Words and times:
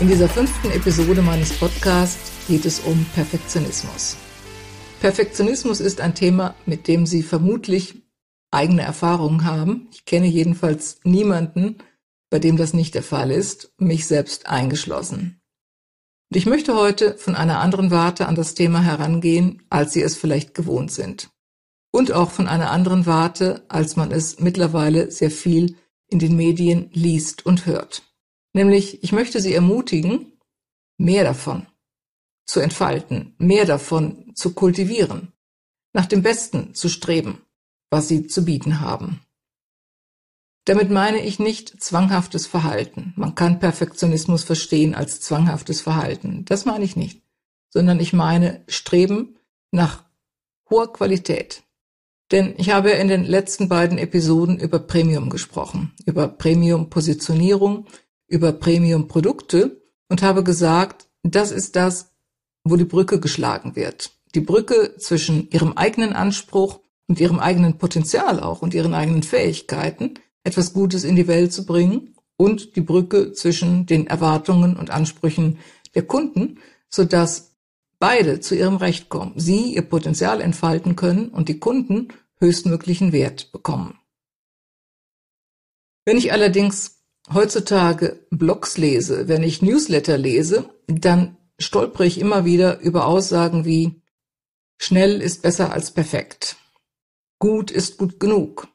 In 0.00 0.08
dieser 0.08 0.28
fünften 0.28 0.72
Episode 0.72 1.22
meines 1.22 1.52
Podcasts 1.52 2.32
geht 2.48 2.64
es 2.64 2.80
um 2.80 3.06
Perfektionismus. 3.14 4.16
Perfektionismus 5.00 5.80
ist 5.80 6.00
ein 6.00 6.16
Thema, 6.16 6.56
mit 6.66 6.88
dem 6.88 7.06
Sie 7.06 7.22
vermutlich 7.22 8.02
eigene 8.50 8.82
Erfahrungen 8.82 9.44
haben. 9.44 9.88
Ich 9.92 10.04
kenne 10.04 10.26
jedenfalls 10.26 10.98
niemanden, 11.04 11.78
bei 12.28 12.40
dem 12.40 12.56
das 12.56 12.74
nicht 12.74 12.96
der 12.96 13.04
Fall 13.04 13.30
ist, 13.30 13.72
mich 13.78 14.08
selbst 14.08 14.46
eingeschlossen. 14.48 15.40
Und 16.30 16.38
ich 16.38 16.46
möchte 16.46 16.74
heute 16.74 17.16
von 17.16 17.36
einer 17.36 17.60
anderen 17.60 17.92
Warte 17.92 18.26
an 18.26 18.34
das 18.34 18.54
Thema 18.54 18.82
herangehen, 18.82 19.62
als 19.70 19.92
Sie 19.92 20.02
es 20.02 20.16
vielleicht 20.16 20.54
gewohnt 20.54 20.90
sind. 20.90 21.30
Und 21.92 22.10
auch 22.10 22.32
von 22.32 22.48
einer 22.48 22.72
anderen 22.72 23.06
Warte, 23.06 23.64
als 23.68 23.94
man 23.94 24.10
es 24.10 24.40
mittlerweile 24.40 25.12
sehr 25.12 25.30
viel 25.30 25.76
in 26.08 26.18
den 26.18 26.34
Medien 26.34 26.90
liest 26.92 27.46
und 27.46 27.66
hört. 27.66 28.02
Nämlich, 28.54 29.02
ich 29.02 29.12
möchte 29.12 29.40
Sie 29.40 29.52
ermutigen, 29.52 30.32
mehr 30.96 31.24
davon 31.24 31.66
zu 32.46 32.60
entfalten, 32.60 33.34
mehr 33.38 33.66
davon 33.66 34.32
zu 34.34 34.54
kultivieren, 34.54 35.32
nach 35.92 36.06
dem 36.06 36.22
Besten 36.22 36.74
zu 36.74 36.88
streben, 36.88 37.42
was 37.90 38.08
Sie 38.08 38.26
zu 38.26 38.44
bieten 38.44 38.80
haben. 38.80 39.20
Damit 40.66 40.90
meine 40.90 41.22
ich 41.22 41.38
nicht 41.38 41.82
zwanghaftes 41.82 42.46
Verhalten. 42.46 43.12
Man 43.16 43.34
kann 43.34 43.58
Perfektionismus 43.58 44.44
verstehen 44.44 44.94
als 44.94 45.20
zwanghaftes 45.20 45.82
Verhalten. 45.82 46.44
Das 46.46 46.64
meine 46.64 46.84
ich 46.84 46.96
nicht. 46.96 47.22
Sondern 47.68 48.00
ich 48.00 48.12
meine 48.12 48.64
Streben 48.66 49.36
nach 49.72 50.04
hoher 50.70 50.92
Qualität. 50.92 51.64
Denn 52.30 52.54
ich 52.56 52.70
habe 52.70 52.90
in 52.90 53.08
den 53.08 53.24
letzten 53.24 53.68
beiden 53.68 53.98
Episoden 53.98 54.58
über 54.58 54.78
Premium 54.78 55.28
gesprochen, 55.28 55.92
über 56.06 56.28
Premium-Positionierung, 56.28 57.86
über 58.26 58.52
Premium-Produkte 58.52 59.82
und 60.08 60.22
habe 60.22 60.44
gesagt, 60.44 61.08
das 61.22 61.50
ist 61.50 61.76
das, 61.76 62.12
wo 62.64 62.76
die 62.76 62.84
Brücke 62.84 63.20
geschlagen 63.20 63.76
wird. 63.76 64.12
Die 64.34 64.40
Brücke 64.40 64.96
zwischen 64.98 65.48
ihrem 65.50 65.72
eigenen 65.74 66.12
Anspruch 66.12 66.80
und 67.06 67.20
ihrem 67.20 67.38
eigenen 67.38 67.78
Potenzial 67.78 68.40
auch 68.40 68.62
und 68.62 68.74
ihren 68.74 68.94
eigenen 68.94 69.22
Fähigkeiten, 69.22 70.14
etwas 70.42 70.72
Gutes 70.72 71.04
in 71.04 71.16
die 71.16 71.28
Welt 71.28 71.52
zu 71.52 71.66
bringen 71.66 72.14
und 72.36 72.76
die 72.76 72.80
Brücke 72.80 73.32
zwischen 73.32 73.86
den 73.86 74.06
Erwartungen 74.06 74.76
und 74.76 74.90
Ansprüchen 74.90 75.58
der 75.94 76.06
Kunden, 76.06 76.58
sodass 76.88 77.54
beide 77.98 78.40
zu 78.40 78.54
ihrem 78.54 78.76
Recht 78.76 79.08
kommen, 79.08 79.32
sie 79.36 79.74
ihr 79.74 79.82
Potenzial 79.82 80.40
entfalten 80.40 80.96
können 80.96 81.28
und 81.28 81.48
die 81.48 81.58
Kunden 81.58 82.08
höchstmöglichen 82.38 83.12
Wert 83.12 83.52
bekommen. 83.52 83.98
Wenn 86.04 86.18
ich 86.18 86.32
allerdings 86.32 86.93
heutzutage 87.32 88.26
Blogs 88.30 88.76
lese, 88.76 89.28
wenn 89.28 89.42
ich 89.42 89.62
Newsletter 89.62 90.18
lese, 90.18 90.68
dann 90.86 91.36
stolpere 91.58 92.06
ich 92.06 92.18
immer 92.18 92.44
wieder 92.44 92.80
über 92.80 93.06
Aussagen 93.06 93.64
wie 93.64 94.02
schnell 94.78 95.20
ist 95.20 95.42
besser 95.42 95.72
als 95.72 95.92
perfekt, 95.92 96.56
gut 97.38 97.70
ist 97.70 97.96
gut 97.96 98.20
genug 98.20 98.68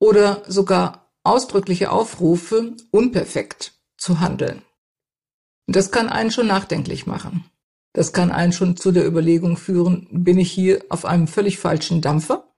oder 0.00 0.42
sogar 0.46 1.12
ausdrückliche 1.22 1.92
Aufrufe, 1.92 2.74
unperfekt 2.90 3.74
zu 3.96 4.20
handeln. 4.20 4.62
Das 5.66 5.92
kann 5.92 6.08
einen 6.08 6.30
schon 6.30 6.46
nachdenklich 6.46 7.06
machen. 7.06 7.44
Das 7.92 8.12
kann 8.12 8.30
einen 8.30 8.52
schon 8.52 8.76
zu 8.76 8.92
der 8.92 9.06
Überlegung 9.06 9.56
führen, 9.56 10.08
bin 10.10 10.38
ich 10.38 10.50
hier 10.50 10.84
auf 10.88 11.04
einem 11.04 11.28
völlig 11.28 11.58
falschen 11.58 12.00
Dampfer? 12.00 12.54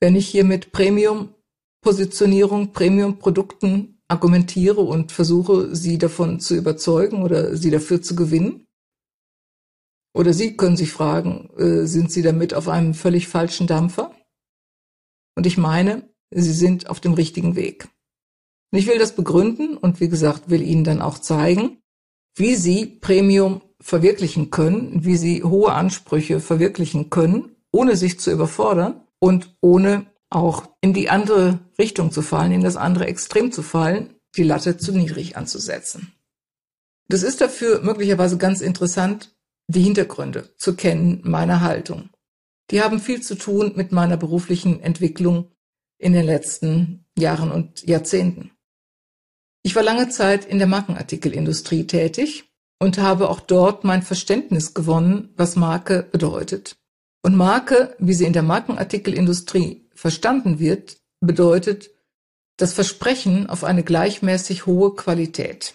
Wenn 0.00 0.16
ich 0.16 0.28
hier 0.28 0.44
mit 0.44 0.72
Premium-Positionierung, 0.72 2.72
Premium-Produkten 2.72 3.91
argumentiere 4.12 4.82
und 4.82 5.10
versuche, 5.10 5.74
sie 5.74 5.98
davon 5.98 6.38
zu 6.38 6.54
überzeugen 6.54 7.22
oder 7.22 7.56
sie 7.56 7.70
dafür 7.70 8.02
zu 8.02 8.14
gewinnen? 8.14 8.66
Oder 10.14 10.34
Sie 10.34 10.56
können 10.56 10.76
sich 10.76 10.92
fragen, 10.92 11.48
äh, 11.56 11.86
sind 11.86 12.12
Sie 12.12 12.22
damit 12.22 12.54
auf 12.54 12.68
einem 12.68 12.94
völlig 12.94 13.28
falschen 13.28 13.66
Dampfer? 13.66 14.14
Und 15.34 15.46
ich 15.46 15.56
meine, 15.56 16.10
Sie 16.30 16.52
sind 16.52 16.90
auf 16.90 17.00
dem 17.00 17.14
richtigen 17.14 17.56
Weg. 17.56 17.88
Und 18.70 18.78
ich 18.78 18.86
will 18.86 18.98
das 18.98 19.16
begründen 19.16 19.76
und 19.76 20.00
wie 20.00 20.08
gesagt, 20.08 20.50
will 20.50 20.62
Ihnen 20.62 20.84
dann 20.84 21.00
auch 21.00 21.18
zeigen, 21.18 21.78
wie 22.36 22.56
Sie 22.56 22.86
Premium 22.86 23.62
verwirklichen 23.80 24.50
können, 24.50 25.04
wie 25.04 25.16
Sie 25.16 25.42
hohe 25.42 25.72
Ansprüche 25.72 26.40
verwirklichen 26.40 27.10
können, 27.10 27.56
ohne 27.72 27.96
sich 27.96 28.20
zu 28.20 28.30
überfordern 28.30 29.06
und 29.18 29.56
ohne 29.60 30.11
auch 30.34 30.68
in 30.80 30.92
die 30.92 31.10
andere 31.10 31.60
Richtung 31.78 32.12
zu 32.12 32.22
fallen, 32.22 32.52
in 32.52 32.62
das 32.62 32.76
andere 32.76 33.06
Extrem 33.06 33.52
zu 33.52 33.62
fallen, 33.62 34.14
die 34.36 34.42
Latte 34.42 34.76
zu 34.76 34.92
niedrig 34.92 35.36
anzusetzen. 35.36 36.12
Das 37.08 37.22
ist 37.22 37.40
dafür 37.40 37.82
möglicherweise 37.82 38.38
ganz 38.38 38.60
interessant, 38.60 39.34
die 39.68 39.82
Hintergründe 39.82 40.54
zu 40.56 40.74
kennen 40.74 41.20
meiner 41.24 41.60
Haltung. 41.60 42.10
Die 42.70 42.82
haben 42.82 43.00
viel 43.00 43.20
zu 43.20 43.34
tun 43.34 43.72
mit 43.76 43.92
meiner 43.92 44.16
beruflichen 44.16 44.80
Entwicklung 44.80 45.52
in 45.98 46.12
den 46.12 46.24
letzten 46.24 47.04
Jahren 47.18 47.50
und 47.50 47.86
Jahrzehnten. 47.86 48.52
Ich 49.62 49.76
war 49.76 49.82
lange 49.82 50.08
Zeit 50.08 50.44
in 50.44 50.58
der 50.58 50.66
Markenartikelindustrie 50.66 51.86
tätig 51.86 52.50
und 52.80 52.98
habe 52.98 53.28
auch 53.28 53.40
dort 53.40 53.84
mein 53.84 54.02
Verständnis 54.02 54.74
gewonnen, 54.74 55.32
was 55.36 55.54
Marke 55.54 56.08
bedeutet. 56.10 56.76
Und 57.22 57.36
Marke, 57.36 57.94
wie 58.00 58.14
sie 58.14 58.24
in 58.24 58.32
der 58.32 58.42
Markenartikelindustrie 58.42 59.81
verstanden 60.02 60.58
wird, 60.58 60.96
bedeutet 61.20 61.90
das 62.56 62.72
Versprechen 62.72 63.48
auf 63.48 63.62
eine 63.62 63.84
gleichmäßig 63.84 64.66
hohe 64.66 64.96
Qualität. 64.96 65.74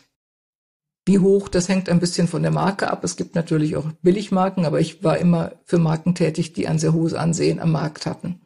Wie 1.06 1.20
hoch, 1.20 1.48
das 1.48 1.70
hängt 1.70 1.88
ein 1.88 2.02
bisschen 2.02 2.28
von 2.28 2.42
der 2.42 2.52
Marke 2.52 2.92
ab. 2.92 3.06
Es 3.06 3.16
gibt 3.16 3.36
natürlich 3.36 3.78
auch 3.78 3.90
Billigmarken, 4.02 4.66
aber 4.66 4.82
ich 4.82 5.02
war 5.02 5.18
immer 5.18 5.54
für 5.64 5.78
Marken 5.78 6.14
tätig, 6.14 6.52
die 6.52 6.68
ein 6.68 6.78
sehr 6.78 6.92
hohes 6.92 7.14
Ansehen 7.14 7.62
am 7.62 7.72
Markt 7.72 8.06
hatten. 8.06 8.42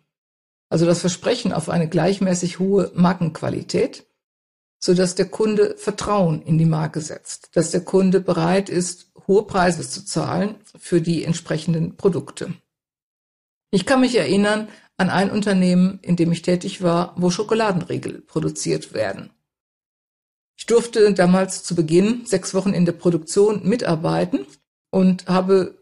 Also 0.69 0.85
das 0.85 0.99
Versprechen 0.99 1.51
auf 1.51 1.67
eine 1.67 1.89
gleichmäßig 1.89 2.59
hohe 2.59 2.91
Markenqualität, 2.93 4.05
so 4.79 4.93
dass 4.93 5.15
der 5.15 5.29
Kunde 5.29 5.75
Vertrauen 5.79 6.43
in 6.43 6.59
die 6.59 6.65
Marke 6.65 7.01
setzt, 7.01 7.49
dass 7.55 7.71
der 7.71 7.81
Kunde 7.81 8.19
bereit 8.19 8.69
ist, 8.69 9.11
hohe 9.27 9.47
Preise 9.47 9.81
zu 9.89 10.05
zahlen 10.05 10.57
für 10.77 11.01
die 11.01 11.23
entsprechenden 11.23 11.97
Produkte. 11.97 12.53
Ich 13.71 13.87
kann 13.87 14.01
mich 14.01 14.15
erinnern 14.15 14.67
an 15.01 15.09
ein 15.09 15.31
Unternehmen, 15.31 15.99
in 16.03 16.15
dem 16.15 16.31
ich 16.31 16.43
tätig 16.43 16.81
war, 16.81 17.15
wo 17.17 17.31
Schokoladenriegel 17.31 18.21
produziert 18.21 18.93
werden. 18.93 19.31
Ich 20.55 20.67
durfte 20.67 21.11
damals 21.13 21.63
zu 21.63 21.75
Beginn 21.75 22.25
sechs 22.25 22.53
Wochen 22.53 22.73
in 22.73 22.85
der 22.85 22.91
Produktion 22.91 23.67
mitarbeiten 23.67 24.45
und 24.91 25.27
habe 25.27 25.81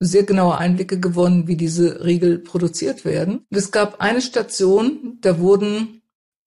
sehr 0.00 0.24
genaue 0.24 0.56
Einblicke 0.56 0.98
gewonnen, 0.98 1.46
wie 1.46 1.56
diese 1.56 2.04
Riegel 2.04 2.38
produziert 2.38 3.04
werden. 3.04 3.46
es 3.50 3.70
gab 3.70 4.00
eine 4.00 4.22
Station, 4.22 5.18
da 5.20 5.38
wurden 5.38 6.02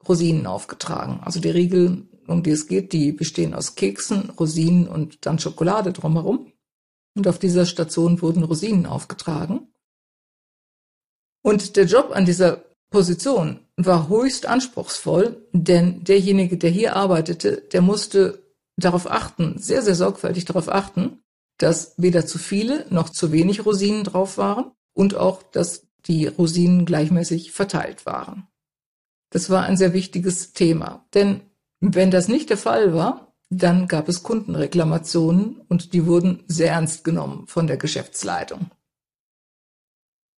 Rosinen 0.07 0.47
aufgetragen. 0.47 1.19
Also 1.23 1.39
die 1.39 1.49
Riegel, 1.49 2.07
um 2.25 2.41
die 2.41 2.51
es 2.51 2.67
geht, 2.67 2.93
die 2.93 3.11
bestehen 3.11 3.53
aus 3.53 3.75
Keksen, 3.75 4.31
Rosinen 4.31 4.87
und 4.87 5.25
dann 5.25 5.37
Schokolade 5.37 5.93
drumherum. 5.93 6.51
Und 7.15 7.27
auf 7.27 7.37
dieser 7.39 7.65
Station 7.65 8.21
wurden 8.21 8.43
Rosinen 8.43 8.87
aufgetragen. 8.87 9.67
Und 11.47 11.77
der 11.77 11.85
Job 11.85 12.11
an 12.13 12.25
dieser 12.25 12.65
Position 12.89 13.61
war 13.77 14.09
höchst 14.09 14.47
anspruchsvoll, 14.47 15.47
denn 15.53 16.03
derjenige, 16.03 16.57
der 16.57 16.69
hier 16.69 16.97
arbeitete, 16.97 17.63
der 17.71 17.81
musste 17.81 18.43
darauf 18.75 19.09
achten, 19.09 19.57
sehr, 19.57 19.81
sehr 19.81 19.95
sorgfältig 19.95 20.43
darauf 20.43 20.67
achten, 20.67 21.21
dass 21.57 21.93
weder 21.95 22.25
zu 22.25 22.37
viele 22.37 22.85
noch 22.89 23.07
zu 23.09 23.31
wenig 23.31 23.65
Rosinen 23.65 24.03
drauf 24.03 24.37
waren 24.37 24.73
und 24.93 25.15
auch, 25.15 25.41
dass 25.41 25.87
die 26.05 26.27
Rosinen 26.27 26.85
gleichmäßig 26.85 27.53
verteilt 27.53 28.05
waren. 28.05 28.49
Das 29.29 29.49
war 29.49 29.63
ein 29.63 29.77
sehr 29.77 29.93
wichtiges 29.93 30.51
Thema, 30.51 31.07
denn 31.13 31.39
wenn 31.79 32.11
das 32.11 32.27
nicht 32.27 32.49
der 32.49 32.57
Fall 32.57 32.93
war, 32.93 33.33
dann 33.49 33.87
gab 33.87 34.09
es 34.09 34.21
Kundenreklamationen 34.21 35.61
und 35.69 35.93
die 35.93 36.05
wurden 36.07 36.43
sehr 36.47 36.73
ernst 36.73 37.05
genommen 37.05 37.47
von 37.47 37.67
der 37.67 37.77
Geschäftsleitung. 37.77 38.69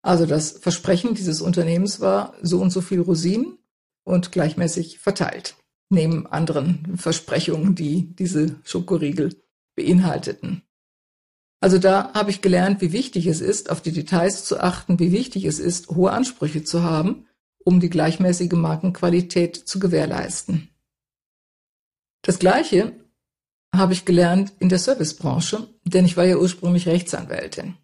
Also 0.08 0.24
das 0.24 0.52
Versprechen 0.52 1.14
dieses 1.14 1.42
Unternehmens 1.42 2.00
war 2.00 2.32
so 2.40 2.62
und 2.62 2.70
so 2.70 2.80
viel 2.80 3.02
Rosinen 3.02 3.58
und 4.04 4.32
gleichmäßig 4.32 5.00
verteilt, 5.00 5.56
neben 5.90 6.26
anderen 6.26 6.96
Versprechungen, 6.96 7.74
die 7.74 8.16
diese 8.16 8.56
Schokoriegel 8.64 9.36
beinhalteten. 9.76 10.62
Also 11.60 11.76
da 11.76 12.14
habe 12.14 12.30
ich 12.30 12.40
gelernt, 12.40 12.80
wie 12.80 12.92
wichtig 12.92 13.26
es 13.26 13.42
ist, 13.42 13.68
auf 13.68 13.82
die 13.82 13.92
Details 13.92 14.46
zu 14.46 14.58
achten, 14.60 14.98
wie 14.98 15.12
wichtig 15.12 15.44
es 15.44 15.58
ist, 15.58 15.90
hohe 15.90 16.10
Ansprüche 16.10 16.64
zu 16.64 16.82
haben, 16.82 17.26
um 17.62 17.78
die 17.78 17.90
gleichmäßige 17.90 18.52
Markenqualität 18.52 19.56
zu 19.56 19.78
gewährleisten. 19.78 20.70
Das 22.22 22.38
Gleiche 22.38 22.98
habe 23.76 23.92
ich 23.92 24.06
gelernt 24.06 24.54
in 24.58 24.70
der 24.70 24.78
Servicebranche, 24.78 25.68
denn 25.84 26.06
ich 26.06 26.16
war 26.16 26.24
ja 26.24 26.38
ursprünglich 26.38 26.86
Rechtsanwältin. 26.86 27.76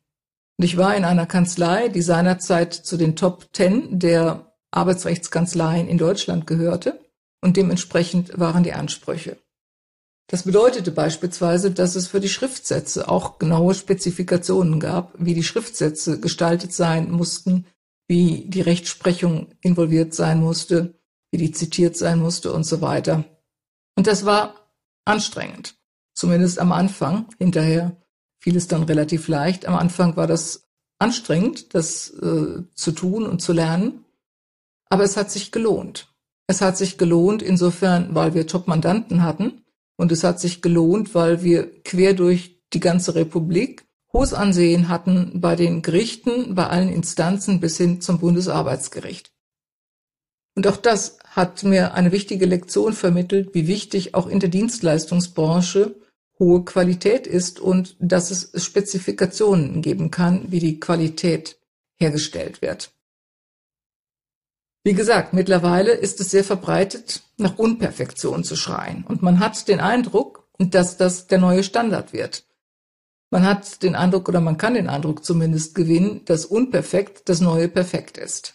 Und 0.58 0.64
ich 0.64 0.76
war 0.76 0.96
in 0.96 1.04
einer 1.04 1.26
Kanzlei, 1.26 1.88
die 1.88 2.02
seinerzeit 2.02 2.74
zu 2.74 2.96
den 2.96 3.16
Top 3.16 3.52
Ten 3.52 3.98
der 3.98 4.52
Arbeitsrechtskanzleien 4.70 5.88
in 5.88 5.98
Deutschland 5.98 6.46
gehörte 6.46 7.00
und 7.40 7.56
dementsprechend 7.56 8.38
waren 8.38 8.62
die 8.62 8.72
Ansprüche. 8.72 9.36
Das 10.28 10.44
bedeutete 10.44 10.90
beispielsweise, 10.90 11.70
dass 11.70 11.96
es 11.96 12.06
für 12.08 12.20
die 12.20 12.28
Schriftsätze 12.28 13.08
auch 13.08 13.38
genaue 13.38 13.74
Spezifikationen 13.74 14.80
gab, 14.80 15.12
wie 15.18 15.34
die 15.34 15.42
Schriftsätze 15.42 16.18
gestaltet 16.18 16.72
sein 16.72 17.10
mussten, 17.10 17.66
wie 18.08 18.46
die 18.48 18.62
Rechtsprechung 18.62 19.48
involviert 19.60 20.14
sein 20.14 20.40
musste, 20.40 20.94
wie 21.30 21.38
die 21.38 21.52
zitiert 21.52 21.96
sein 21.96 22.20
musste 22.20 22.52
und 22.52 22.64
so 22.64 22.80
weiter. 22.80 23.24
Und 23.96 24.06
das 24.06 24.24
war 24.24 24.72
anstrengend, 25.04 25.76
zumindest 26.14 26.58
am 26.58 26.72
Anfang. 26.72 27.26
Hinterher 27.38 27.96
fiel 28.44 28.56
es 28.58 28.68
dann 28.68 28.82
relativ 28.82 29.26
leicht. 29.28 29.64
Am 29.64 29.74
Anfang 29.74 30.16
war 30.16 30.26
das 30.26 30.68
anstrengend, 30.98 31.74
das 31.74 32.10
äh, 32.10 32.62
zu 32.74 32.92
tun 32.92 33.26
und 33.26 33.40
zu 33.40 33.54
lernen, 33.54 34.04
aber 34.90 35.02
es 35.02 35.16
hat 35.16 35.30
sich 35.30 35.50
gelohnt. 35.50 36.12
Es 36.46 36.60
hat 36.60 36.76
sich 36.76 36.98
gelohnt 36.98 37.40
insofern, 37.40 38.14
weil 38.14 38.34
wir 38.34 38.46
Top-Mandanten 38.46 39.22
hatten 39.22 39.62
und 39.96 40.12
es 40.12 40.24
hat 40.24 40.40
sich 40.40 40.60
gelohnt, 40.60 41.14
weil 41.14 41.42
wir 41.42 41.82
quer 41.84 42.12
durch 42.12 42.60
die 42.74 42.80
ganze 42.80 43.14
Republik 43.14 43.86
hohes 44.12 44.34
Ansehen 44.34 44.90
hatten 44.90 45.40
bei 45.40 45.56
den 45.56 45.80
Gerichten, 45.80 46.54
bei 46.54 46.66
allen 46.66 46.90
Instanzen 46.90 47.60
bis 47.60 47.78
hin 47.78 48.02
zum 48.02 48.18
Bundesarbeitsgericht. 48.18 49.32
Und 50.54 50.66
auch 50.66 50.76
das 50.76 51.16
hat 51.24 51.62
mir 51.62 51.94
eine 51.94 52.12
wichtige 52.12 52.44
Lektion 52.44 52.92
vermittelt, 52.92 53.54
wie 53.54 53.66
wichtig 53.68 54.14
auch 54.14 54.26
in 54.26 54.38
der 54.38 54.50
Dienstleistungsbranche 54.50 55.96
hohe 56.44 56.64
Qualität 56.64 57.26
ist 57.26 57.58
und 57.58 57.96
dass 57.98 58.30
es 58.30 58.64
Spezifikationen 58.64 59.82
geben 59.82 60.10
kann, 60.10 60.50
wie 60.50 60.60
die 60.60 60.78
Qualität 60.78 61.58
hergestellt 61.96 62.62
wird. 62.62 62.92
Wie 64.84 64.92
gesagt, 64.92 65.32
mittlerweile 65.32 65.92
ist 65.92 66.20
es 66.20 66.30
sehr 66.30 66.44
verbreitet, 66.44 67.22
nach 67.38 67.58
Unperfektion 67.58 68.44
zu 68.44 68.54
schreien. 68.54 69.04
Und 69.08 69.22
man 69.22 69.40
hat 69.40 69.66
den 69.66 69.80
Eindruck, 69.80 70.46
dass 70.58 70.98
das 70.98 71.26
der 71.26 71.38
neue 71.38 71.64
Standard 71.64 72.12
wird. 72.12 72.44
Man 73.30 73.44
hat 73.44 73.82
den 73.82 73.96
Eindruck 73.96 74.28
oder 74.28 74.40
man 74.40 74.58
kann 74.58 74.74
den 74.74 74.88
Eindruck 74.88 75.24
zumindest 75.24 75.74
gewinnen, 75.74 76.24
dass 76.26 76.44
unperfekt 76.44 77.28
das 77.28 77.40
neue 77.40 77.68
Perfekt 77.68 78.18
ist. 78.18 78.54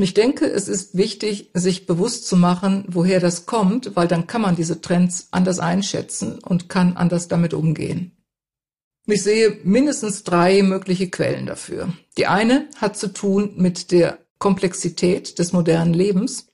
Und 0.00 0.04
ich 0.04 0.14
denke, 0.14 0.46
es 0.46 0.66
ist 0.66 0.96
wichtig, 0.96 1.50
sich 1.52 1.84
bewusst 1.84 2.26
zu 2.26 2.34
machen, 2.34 2.86
woher 2.88 3.20
das 3.20 3.44
kommt, 3.44 3.96
weil 3.96 4.08
dann 4.08 4.26
kann 4.26 4.40
man 4.40 4.56
diese 4.56 4.80
Trends 4.80 5.28
anders 5.30 5.58
einschätzen 5.58 6.38
und 6.38 6.70
kann 6.70 6.96
anders 6.96 7.28
damit 7.28 7.52
umgehen. 7.52 8.16
Ich 9.04 9.22
sehe 9.22 9.58
mindestens 9.62 10.24
drei 10.24 10.62
mögliche 10.62 11.10
Quellen 11.10 11.44
dafür. 11.44 11.92
Die 12.16 12.26
eine 12.26 12.66
hat 12.76 12.96
zu 12.96 13.12
tun 13.12 13.52
mit 13.56 13.92
der 13.92 14.16
Komplexität 14.38 15.38
des 15.38 15.52
modernen 15.52 15.92
Lebens 15.92 16.46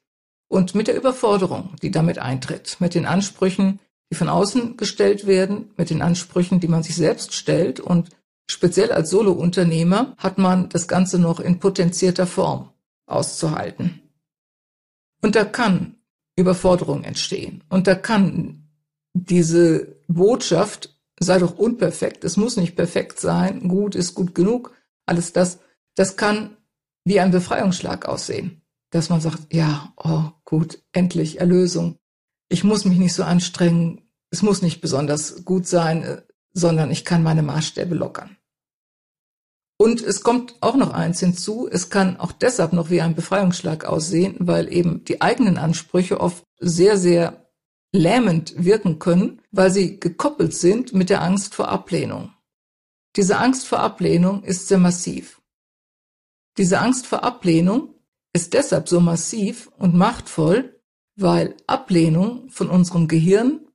und 0.49 0.75
mit 0.75 0.89
der 0.89 0.97
Überforderung, 0.97 1.77
die 1.83 1.93
damit 1.93 2.19
eintritt, 2.19 2.79
mit 2.81 2.97
den 2.97 3.07
Ansprüchen, 3.07 3.79
die 4.11 4.17
von 4.17 4.29
außen 4.29 4.77
gestellt 4.77 5.29
werden, 5.29 5.71
mit 5.77 5.91
den 5.91 6.03
Ansprüchen, 6.03 6.59
die 6.59 6.67
man 6.67 6.83
sich 6.83 6.97
selbst 6.97 7.33
stellt 7.33 7.79
und 7.79 8.09
speziell 8.51 8.91
als 8.91 9.11
Solounternehmer 9.11 10.17
hat 10.19 10.37
man 10.37 10.69
das 10.69 10.89
Ganze 10.89 11.21
noch 11.21 11.39
in 11.39 11.61
potenzierter 11.61 12.27
Form 12.27 12.71
auszuhalten. 13.07 14.03
Und 15.23 15.35
da 15.37 15.45
kann 15.45 15.97
Überforderung 16.37 17.05
entstehen 17.05 17.65
und 17.69 17.87
da 17.87 17.95
kann 17.95 18.69
diese 19.15 19.97
Botschaft, 20.09 20.99
sei 21.19 21.39
doch 21.39 21.57
unperfekt, 21.57 22.25
es 22.25 22.37
muss 22.37 22.57
nicht 22.57 22.77
perfekt 22.77 23.19
sein, 23.21 23.69
gut 23.69 23.95
ist 23.95 24.15
gut 24.15 24.35
genug, 24.35 24.75
alles 25.07 25.33
das, 25.33 25.61
das 25.95 26.17
kann 26.17 26.57
wie 27.05 27.21
ein 27.21 27.31
Befreiungsschlag 27.31 28.07
aussehen. 28.07 28.63
Dass 28.91 29.09
man 29.09 29.21
sagt, 29.21 29.53
ja, 29.53 29.93
oh 29.97 30.31
gut, 30.45 30.83
endlich 30.93 31.41
Erlösung. 31.41 31.99
Ich 32.49 32.65
muss 32.65 32.85
mich 32.85 32.99
nicht 32.99 33.15
so 33.15 33.25
anstrengen, 33.25 34.11
es 34.31 34.43
muss 34.43 34.63
nicht 34.63 34.81
besonders 34.81 35.45
gut 35.45 35.67
sein, 35.67 36.03
äh, 36.03 36.23
sondern 36.53 36.91
ich 36.91 37.05
kann 37.05 37.23
meine 37.23 37.43
Maßstäbe 37.43 37.95
lockern. 37.95 38.36
Und 39.79 40.01
es 40.01 40.23
kommt 40.23 40.57
auch 40.63 40.77
noch 40.77 40.93
eins 40.93 41.21
hinzu, 41.21 41.69
es 41.71 41.91
kann 41.91 42.17
auch 42.19 42.33
deshalb 42.33 42.73
noch 42.73 42.89
wie 42.89 43.03
ein 43.03 43.15
Befreiungsschlag 43.15 43.85
aussehen, 43.85 44.37
weil 44.39 44.73
eben 44.73 45.05
die 45.05 45.21
eigenen 45.21 45.59
Ansprüche 45.59 46.21
oft 46.21 46.45
sehr, 46.59 46.97
sehr 46.97 47.51
lähmend 47.93 48.55
wirken 48.57 48.99
können, 48.99 49.43
weil 49.51 49.71
sie 49.71 50.01
gekoppelt 50.01 50.55
sind 50.55 50.95
mit 50.95 51.11
der 51.11 51.23
Angst 51.23 51.55
vor 51.55 51.69
Ablehnung. 51.69 52.33
Diese 53.17 53.39
Angst 53.39 53.67
vor 53.67 53.81
Ablehnung 53.81 54.43
ist 54.45 54.69
sehr 54.69 54.79
massiv. 54.79 55.41
Diese 56.59 56.79
Angst 56.79 57.07
vor 57.07 57.23
Ablehnung 57.23 57.95
ist 58.33 58.55
deshalb 58.55 58.89
so 58.89 59.01
massiv 59.01 59.71
und 59.79 59.95
machtvoll, 59.95 60.81
weil 61.17 61.57
Ablehnung 61.67 62.49
von 62.51 62.69
unserem 62.69 63.09
Gehirn 63.09 63.67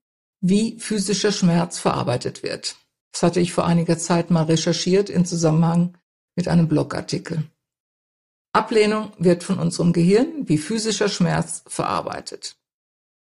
wie 0.41 0.79
physischer 0.79 1.31
Schmerz 1.31 1.79
verarbeitet 1.79 2.43
wird. 2.43 2.75
Das 3.11 3.23
hatte 3.23 3.39
ich 3.39 3.53
vor 3.53 3.65
einiger 3.65 3.97
Zeit 3.97 4.31
mal 4.31 4.43
recherchiert 4.43 5.09
in 5.09 5.25
Zusammenhang 5.25 5.97
mit 6.35 6.47
einem 6.47 6.67
Blogartikel. 6.67 7.43
Ablehnung 8.53 9.13
wird 9.17 9.43
von 9.43 9.59
unserem 9.59 9.93
Gehirn 9.93 10.47
wie 10.47 10.57
physischer 10.57 11.09
Schmerz 11.09 11.63
verarbeitet. 11.67 12.57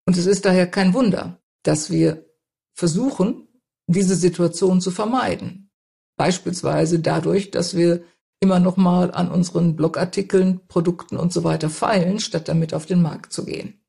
Und 0.05 0.17
es 0.17 0.25
ist 0.25 0.45
daher 0.45 0.69
kein 0.69 0.93
Wunder, 0.93 1.41
dass 1.63 1.91
wir 1.91 2.25
versuchen, 2.73 3.47
diese 3.87 4.15
Situation 4.15 4.81
zu 4.81 4.91
vermeiden. 4.91 5.71
Beispielsweise 6.17 6.99
dadurch, 6.99 7.51
dass 7.51 7.75
wir 7.75 8.03
immer 8.39 8.59
noch 8.59 8.77
mal 8.77 9.11
an 9.11 9.31
unseren 9.31 9.75
Blogartikeln, 9.75 10.67
Produkten 10.67 11.17
und 11.17 11.31
so 11.31 11.43
weiter 11.43 11.69
feilen, 11.69 12.19
statt 12.19 12.47
damit 12.47 12.73
auf 12.73 12.85
den 12.85 13.01
Markt 13.01 13.31
zu 13.31 13.45
gehen. 13.45 13.81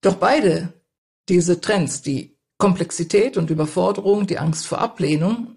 Doch 0.00 0.16
beide 0.16 0.72
diese 1.28 1.60
Trends, 1.60 2.02
die 2.02 2.31
Komplexität 2.62 3.36
und 3.36 3.50
Überforderung, 3.50 4.28
die 4.28 4.38
Angst 4.38 4.68
vor 4.68 4.78
Ablehnung, 4.78 5.56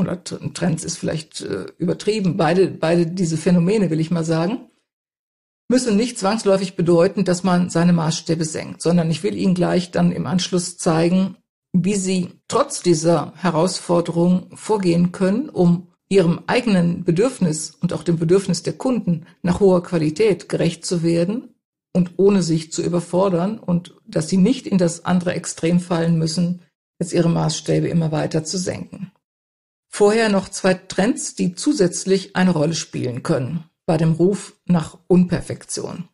oder 0.00 0.24
Trends 0.24 0.82
ist 0.82 0.96
vielleicht 0.96 1.42
äh, 1.42 1.66
übertrieben, 1.76 2.38
beide, 2.38 2.68
beide 2.68 3.04
diese 3.06 3.36
Phänomene, 3.36 3.90
will 3.90 4.00
ich 4.00 4.10
mal 4.10 4.24
sagen, 4.24 4.70
müssen 5.68 5.94
nicht 5.94 6.18
zwangsläufig 6.18 6.74
bedeuten, 6.74 7.26
dass 7.26 7.44
man 7.44 7.68
seine 7.68 7.92
Maßstäbe 7.92 8.46
senkt, 8.46 8.80
sondern 8.80 9.10
ich 9.10 9.22
will 9.22 9.36
Ihnen 9.36 9.52
gleich 9.52 9.90
dann 9.90 10.10
im 10.10 10.26
Anschluss 10.26 10.78
zeigen, 10.78 11.36
wie 11.74 11.96
Sie 11.96 12.30
trotz 12.48 12.80
dieser 12.80 13.34
Herausforderung 13.36 14.56
vorgehen 14.56 15.12
können, 15.12 15.50
um 15.50 15.88
ihrem 16.08 16.40
eigenen 16.46 17.04
Bedürfnis 17.04 17.76
und 17.82 17.92
auch 17.92 18.04
dem 18.04 18.18
Bedürfnis 18.18 18.62
der 18.62 18.72
Kunden 18.72 19.26
nach 19.42 19.60
hoher 19.60 19.82
Qualität 19.82 20.48
gerecht 20.48 20.86
zu 20.86 21.02
werden 21.02 21.54
und 21.92 22.12
ohne 22.16 22.42
sich 22.42 22.72
zu 22.72 22.82
überfordern 22.82 23.58
und 23.58 23.94
dass 24.06 24.28
sie 24.28 24.36
nicht 24.36 24.66
in 24.66 24.78
das 24.78 25.04
andere 25.04 25.34
Extrem 25.34 25.80
fallen 25.80 26.18
müssen, 26.18 26.62
jetzt 27.00 27.12
ihre 27.12 27.30
Maßstäbe 27.30 27.88
immer 27.88 28.12
weiter 28.12 28.44
zu 28.44 28.58
senken. 28.58 29.12
Vorher 29.88 30.28
noch 30.28 30.48
zwei 30.48 30.74
Trends, 30.74 31.34
die 31.34 31.54
zusätzlich 31.54 32.36
eine 32.36 32.50
Rolle 32.50 32.74
spielen 32.74 33.22
können 33.22 33.64
bei 33.86 33.96
dem 33.96 34.12
Ruf 34.12 34.54
nach 34.66 34.98
Unperfektion. 35.06 36.08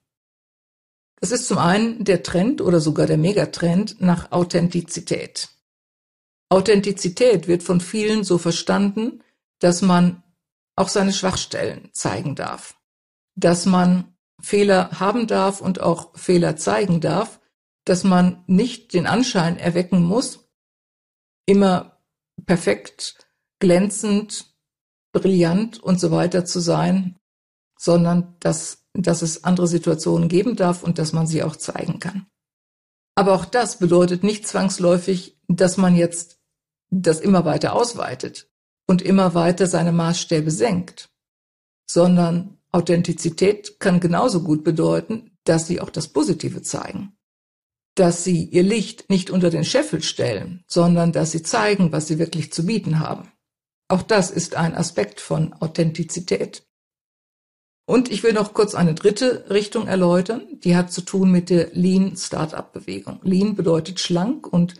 Das 1.20 1.32
ist 1.32 1.48
zum 1.48 1.58
einen 1.58 2.04
der 2.04 2.22
Trend 2.22 2.60
oder 2.60 2.80
sogar 2.80 3.06
der 3.06 3.18
Megatrend 3.18 4.00
nach 4.00 4.30
Authentizität. 4.30 5.48
Authentizität 6.50 7.48
wird 7.48 7.62
von 7.62 7.80
vielen 7.80 8.22
so 8.22 8.38
verstanden, 8.38 9.22
dass 9.58 9.82
man 9.82 10.22
auch 10.76 10.88
seine 10.88 11.12
Schwachstellen 11.12 11.88
zeigen 11.92 12.36
darf, 12.36 12.76
dass 13.34 13.66
man 13.66 14.13
Fehler 14.44 15.00
haben 15.00 15.26
darf 15.26 15.62
und 15.62 15.80
auch 15.80 16.16
Fehler 16.16 16.56
zeigen 16.56 17.00
darf, 17.00 17.40
dass 17.86 18.04
man 18.04 18.44
nicht 18.46 18.92
den 18.92 19.06
Anschein 19.06 19.58
erwecken 19.58 20.02
muss, 20.02 20.50
immer 21.46 21.98
perfekt, 22.44 23.26
glänzend, 23.58 24.54
brillant 25.12 25.78
und 25.78 25.98
so 25.98 26.10
weiter 26.10 26.44
zu 26.44 26.60
sein, 26.60 27.18
sondern 27.78 28.36
dass, 28.40 28.84
dass 28.92 29.22
es 29.22 29.44
andere 29.44 29.66
Situationen 29.66 30.28
geben 30.28 30.56
darf 30.56 30.82
und 30.82 30.98
dass 30.98 31.14
man 31.14 31.26
sie 31.26 31.42
auch 31.42 31.56
zeigen 31.56 31.98
kann. 31.98 32.26
Aber 33.14 33.32
auch 33.32 33.46
das 33.46 33.78
bedeutet 33.78 34.24
nicht 34.24 34.46
zwangsläufig, 34.46 35.38
dass 35.48 35.78
man 35.78 35.96
jetzt 35.96 36.38
das 36.90 37.20
immer 37.20 37.46
weiter 37.46 37.72
ausweitet 37.72 38.50
und 38.86 39.00
immer 39.00 39.34
weiter 39.34 39.66
seine 39.66 39.92
Maßstäbe 39.92 40.50
senkt, 40.50 41.08
sondern 41.88 42.58
Authentizität 42.74 43.78
kann 43.78 44.00
genauso 44.00 44.42
gut 44.42 44.64
bedeuten, 44.64 45.30
dass 45.44 45.68
sie 45.68 45.80
auch 45.80 45.90
das 45.90 46.08
Positive 46.08 46.60
zeigen, 46.62 47.16
dass 47.94 48.24
sie 48.24 48.46
ihr 48.46 48.64
Licht 48.64 49.08
nicht 49.08 49.30
unter 49.30 49.48
den 49.48 49.64
Scheffel 49.64 50.02
stellen, 50.02 50.64
sondern 50.66 51.12
dass 51.12 51.30
sie 51.30 51.44
zeigen, 51.44 51.92
was 51.92 52.08
sie 52.08 52.18
wirklich 52.18 52.52
zu 52.52 52.66
bieten 52.66 52.98
haben. 52.98 53.30
Auch 53.86 54.02
das 54.02 54.32
ist 54.32 54.56
ein 54.56 54.74
Aspekt 54.74 55.20
von 55.20 55.52
Authentizität. 55.52 56.66
Und 57.86 58.10
ich 58.10 58.24
will 58.24 58.32
noch 58.32 58.54
kurz 58.54 58.74
eine 58.74 58.94
dritte 58.94 59.48
Richtung 59.50 59.86
erläutern, 59.86 60.58
die 60.64 60.74
hat 60.74 60.90
zu 60.90 61.02
tun 61.02 61.30
mit 61.30 61.50
der 61.50 61.68
Lean 61.74 62.16
Startup 62.16 62.72
Bewegung. 62.72 63.20
Lean 63.22 63.54
bedeutet 63.54 64.00
schlank 64.00 64.52
und 64.52 64.74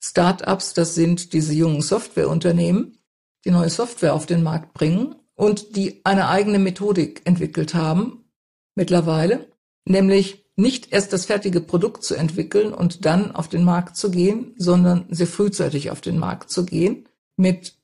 Startups, 0.00 0.72
das 0.72 0.94
sind 0.94 1.32
diese 1.32 1.52
jungen 1.52 1.82
Softwareunternehmen, 1.82 2.98
die 3.44 3.50
neue 3.50 3.70
Software 3.70 4.14
auf 4.14 4.26
den 4.26 4.44
Markt 4.44 4.72
bringen 4.72 5.16
und 5.40 5.74
die 5.74 6.04
eine 6.04 6.28
eigene 6.28 6.58
Methodik 6.58 7.22
entwickelt 7.24 7.74
haben 7.74 8.24
mittlerweile, 8.74 9.46
nämlich 9.86 10.44
nicht 10.54 10.92
erst 10.92 11.14
das 11.14 11.24
fertige 11.24 11.62
Produkt 11.62 12.04
zu 12.04 12.14
entwickeln 12.14 12.74
und 12.74 13.06
dann 13.06 13.34
auf 13.34 13.48
den 13.48 13.64
Markt 13.64 13.96
zu 13.96 14.10
gehen, 14.10 14.54
sondern 14.58 15.06
sehr 15.08 15.26
frühzeitig 15.26 15.90
auf 15.90 16.02
den 16.02 16.18
Markt 16.18 16.50
zu 16.50 16.66
gehen 16.66 17.08
mit 17.38 17.78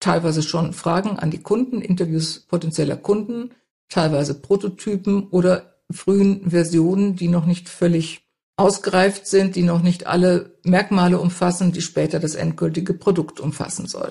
teilweise 0.00 0.42
schon 0.42 0.74
Fragen 0.74 1.18
an 1.18 1.30
die 1.30 1.40
Kunden, 1.40 1.80
Interviews 1.80 2.40
potenzieller 2.40 2.96
Kunden, 2.96 3.52
teilweise 3.88 4.34
Prototypen 4.34 5.28
oder 5.28 5.80
frühen 5.90 6.50
Versionen, 6.50 7.16
die 7.16 7.28
noch 7.28 7.46
nicht 7.46 7.70
völlig 7.70 8.28
ausgereift 8.58 9.26
sind, 9.26 9.56
die 9.56 9.62
noch 9.62 9.80
nicht 9.80 10.06
alle 10.06 10.58
Merkmale 10.62 11.18
umfassen, 11.18 11.72
die 11.72 11.80
später 11.80 12.20
das 12.20 12.34
endgültige 12.34 12.92
Produkt 12.92 13.40
umfassen 13.40 13.86
soll. 13.86 14.10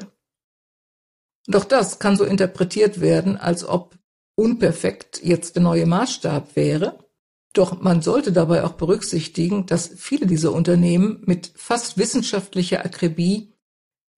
Doch 1.47 1.63
das 1.63 1.99
kann 1.99 2.17
so 2.17 2.25
interpretiert 2.25 2.99
werden, 2.99 3.37
als 3.37 3.65
ob 3.67 3.97
unperfekt 4.35 5.21
jetzt 5.23 5.55
der 5.55 5.63
neue 5.63 5.85
Maßstab 5.85 6.55
wäre. 6.55 6.99
Doch 7.53 7.81
man 7.81 8.01
sollte 8.01 8.31
dabei 8.31 8.63
auch 8.63 8.73
berücksichtigen, 8.73 9.65
dass 9.65 9.89
viele 9.95 10.27
dieser 10.27 10.51
Unternehmen 10.51 11.23
mit 11.25 11.51
fast 11.55 11.97
wissenschaftlicher 11.97 12.85
Akribie 12.85 13.53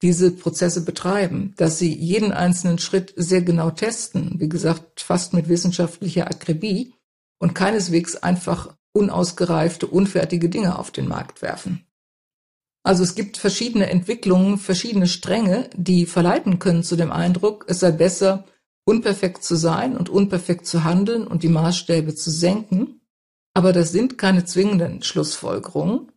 diese 0.01 0.31
Prozesse 0.31 0.83
betreiben, 0.83 1.53
dass 1.57 1.77
sie 1.77 1.93
jeden 1.93 2.31
einzelnen 2.31 2.79
Schritt 2.79 3.13
sehr 3.15 3.41
genau 3.41 3.69
testen, 3.69 4.39
wie 4.39 4.49
gesagt, 4.49 5.01
fast 5.01 5.33
mit 5.33 5.49
wissenschaftlicher 5.49 6.27
Akribie 6.27 6.93
und 7.37 7.53
keineswegs 7.53 8.15
einfach 8.15 8.75
unausgereifte, 8.93 9.87
unfertige 9.87 10.49
Dinge 10.49 10.79
auf 10.79 10.91
den 10.91 11.07
Markt 11.07 11.41
werfen. 11.41 11.85
Also 12.83 13.03
es 13.03 13.15
gibt 13.15 13.37
verschiedene 13.37 13.89
Entwicklungen, 13.89 14.57
verschiedene 14.57 15.07
Stränge, 15.07 15.69
die 15.75 16.05
verleiten 16.05 16.59
können 16.59 16.83
zu 16.83 16.95
dem 16.95 17.11
Eindruck, 17.11 17.65
es 17.67 17.81
sei 17.81 17.91
besser, 17.91 18.45
unperfekt 18.85 19.43
zu 19.43 19.55
sein 19.55 19.95
und 19.97 20.09
unperfekt 20.09 20.65
zu 20.65 20.83
handeln 20.83 21.27
und 21.27 21.43
die 21.43 21.49
Maßstäbe 21.49 22.15
zu 22.15 22.31
senken. 22.31 23.01
Aber 23.53 23.73
das 23.73 23.91
sind 23.91 24.17
keine 24.17 24.45
zwingenden 24.45 25.03
Schlussfolgerungen. 25.03 26.11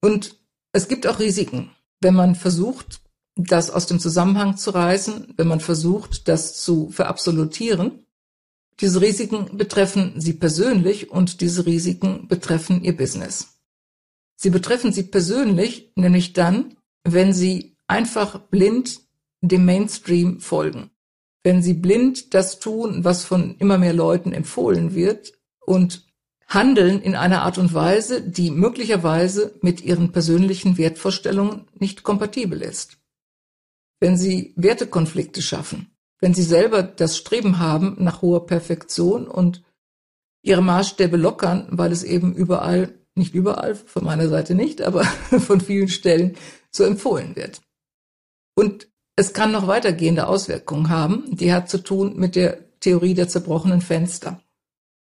Und 0.00 0.40
es 0.72 0.88
gibt 0.88 1.06
auch 1.06 1.20
Risiken 1.20 1.70
wenn 2.02 2.14
man 2.14 2.34
versucht, 2.34 3.00
das 3.36 3.70
aus 3.70 3.86
dem 3.86 3.98
Zusammenhang 3.98 4.56
zu 4.56 4.70
reißen, 4.70 5.34
wenn 5.36 5.48
man 5.48 5.60
versucht, 5.60 6.28
das 6.28 6.60
zu 6.62 6.90
verabsolutieren. 6.90 8.04
Diese 8.80 9.00
Risiken 9.00 9.56
betreffen 9.56 10.20
Sie 10.20 10.34
persönlich 10.34 11.10
und 11.10 11.40
diese 11.40 11.64
Risiken 11.64 12.28
betreffen 12.28 12.82
Ihr 12.82 12.96
Business. 12.96 13.51
Sie 14.36 14.50
betreffen 14.50 14.92
Sie 14.92 15.04
persönlich 15.04 15.92
nämlich 15.96 16.32
dann, 16.32 16.76
wenn 17.04 17.32
Sie 17.32 17.76
einfach 17.86 18.38
blind 18.38 19.00
dem 19.40 19.64
Mainstream 19.64 20.40
folgen. 20.40 20.90
Wenn 21.42 21.62
Sie 21.62 21.74
blind 21.74 22.34
das 22.34 22.58
tun, 22.58 23.04
was 23.04 23.24
von 23.24 23.56
immer 23.58 23.78
mehr 23.78 23.92
Leuten 23.92 24.32
empfohlen 24.32 24.94
wird 24.94 25.32
und 25.60 26.06
handeln 26.54 27.00
in 27.00 27.16
einer 27.16 27.42
Art 27.42 27.58
und 27.58 27.72
Weise, 27.72 28.20
die 28.20 28.50
möglicherweise 28.50 29.54
mit 29.62 29.82
ihren 29.82 30.12
persönlichen 30.12 30.76
Wertvorstellungen 30.76 31.66
nicht 31.78 32.02
kompatibel 32.02 32.60
ist. 32.62 32.98
Wenn 34.00 34.16
sie 34.16 34.52
Wertekonflikte 34.56 35.42
schaffen, 35.42 35.94
wenn 36.20 36.34
sie 36.34 36.42
selber 36.42 36.82
das 36.82 37.16
Streben 37.16 37.58
haben 37.58 37.96
nach 37.98 38.22
hoher 38.22 38.46
Perfektion 38.46 39.26
und 39.26 39.62
ihre 40.42 40.62
Maßstäbe 40.62 41.16
lockern, 41.16 41.68
weil 41.70 41.92
es 41.92 42.04
eben 42.04 42.34
überall, 42.34 42.98
nicht 43.14 43.34
überall, 43.34 43.74
von 43.74 44.04
meiner 44.04 44.28
Seite 44.28 44.54
nicht, 44.54 44.82
aber 44.82 45.04
von 45.46 45.60
vielen 45.60 45.88
Stellen 45.88 46.36
so 46.70 46.84
empfohlen 46.84 47.36
wird. 47.36 47.60
Und 48.54 48.88
es 49.16 49.32
kann 49.32 49.52
noch 49.52 49.66
weitergehende 49.66 50.26
Auswirkungen 50.26 50.88
haben, 50.88 51.36
die 51.36 51.52
hat 51.52 51.68
zu 51.68 51.78
tun 51.78 52.16
mit 52.16 52.34
der 52.34 52.78
Theorie 52.80 53.14
der 53.14 53.28
zerbrochenen 53.28 53.80
Fenster. 53.80 54.40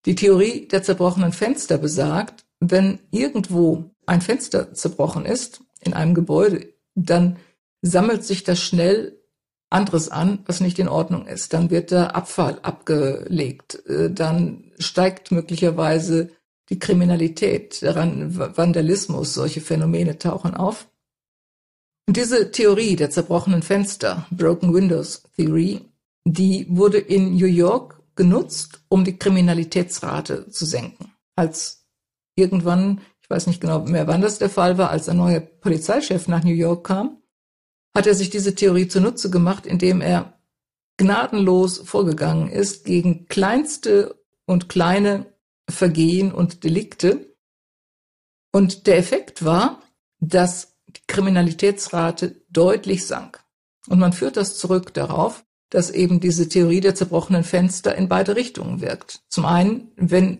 Die 0.05 0.15
Theorie 0.15 0.67
der 0.69 0.83
zerbrochenen 0.83 1.33
Fenster 1.33 1.79
besagt, 1.79 2.45
wenn 2.61 2.99
irgendwo 3.11 3.91
ein 4.07 4.21
Fenster 4.21 4.75
zerbrochen 4.75 5.25
ist 5.25 5.63
in 5.81 5.95
einem 5.95 6.15
Gebäude, 6.15 6.75
dann 6.95 7.39
sammelt 7.83 8.25
sich 8.25 8.45
das 8.45 8.61
schnell 8.61 9.21
anderes 9.71 10.09
an, 10.09 10.41
was 10.47 10.61
nicht 10.61 10.79
in 10.79 10.89
Ordnung 10.89 11.27
ist. 11.27 11.53
Dann 11.53 11.71
wird 11.71 11.91
der 11.91 12.15
Abfall 12.15 12.59
abgelegt. 12.63 13.85
Äh, 13.87 14.11
dann 14.11 14.73
steigt 14.79 15.33
möglicherweise 15.33 16.31
die 16.75 16.81
Kriminalität, 16.81 17.85
daran 17.85 18.37
Vandalismus, 18.37 19.33
solche 19.33 19.61
Phänomene 19.61 20.19
tauchen 20.19 20.55
auf. 20.55 20.89
Und 22.09 22.17
diese 22.17 22.51
Theorie 22.51 22.97
der 22.97 23.11
zerbrochenen 23.11 23.63
Fenster, 23.63 24.27
Broken 24.33 24.75
Windows 24.75 25.23
Theory, 25.37 25.83
die 26.25 26.67
wurde 26.69 26.99
in 26.99 27.37
New 27.37 27.47
York 27.47 28.03
genutzt, 28.17 28.81
um 28.89 29.05
die 29.05 29.17
Kriminalitätsrate 29.17 30.51
zu 30.51 30.67
senken. 30.67 31.13
Als 31.37 31.87
irgendwann, 32.35 33.01
ich 33.23 33.31
weiß 33.31 33.47
nicht 33.47 33.61
genau 33.61 33.85
mehr, 33.85 34.09
wann 34.09 34.21
das 34.21 34.39
der 34.39 34.51
Fall 34.51 34.77
war, 34.77 34.91
als 34.91 35.09
ein 35.09 35.19
neuer 35.19 35.41
Polizeichef 35.41 36.27
nach 36.27 36.43
New 36.43 36.55
York 36.55 36.89
kam, 36.89 37.23
hat 37.95 38.09
er 38.09 38.17
sich 38.17 38.31
diese 38.31 38.57
Theorie 38.57 38.89
zunutze 38.89 39.31
gemacht, 39.31 39.65
indem 39.65 40.01
er 40.01 40.41
gnadenlos 40.97 41.79
vorgegangen 41.79 42.49
ist 42.49 42.85
gegen 42.85 43.27
kleinste 43.27 44.17
und 44.45 44.69
kleine 44.69 45.34
Vergehen 45.69 46.33
und 46.33 46.65
Delikte. 46.65 47.35
Und 48.53 48.87
der 48.87 48.99
Effekt 48.99 49.45
war, 49.45 49.83
dass 50.21 50.77
die 50.89 51.01
Kriminalitätsrate 51.07 52.43
deutlich 52.51 53.07
sank. 53.07 53.43
Und 53.89 53.99
man 53.99 54.13
führt 54.13 54.37
das 54.37 54.59
zurück 54.59 54.95
darauf, 54.95 55.45
dass 55.71 55.91
eben 55.91 56.21
diese 56.21 56.49
Theorie 56.49 56.81
der 56.81 56.95
zerbrochenen 56.95 57.45
Fenster 57.45 57.97
in 57.97 58.09
beide 58.09 58.37
Richtungen 58.37 58.81
wirkt. 58.81 59.23
Zum 59.29 59.45
einen, 59.45 59.91
wenn 59.97 60.39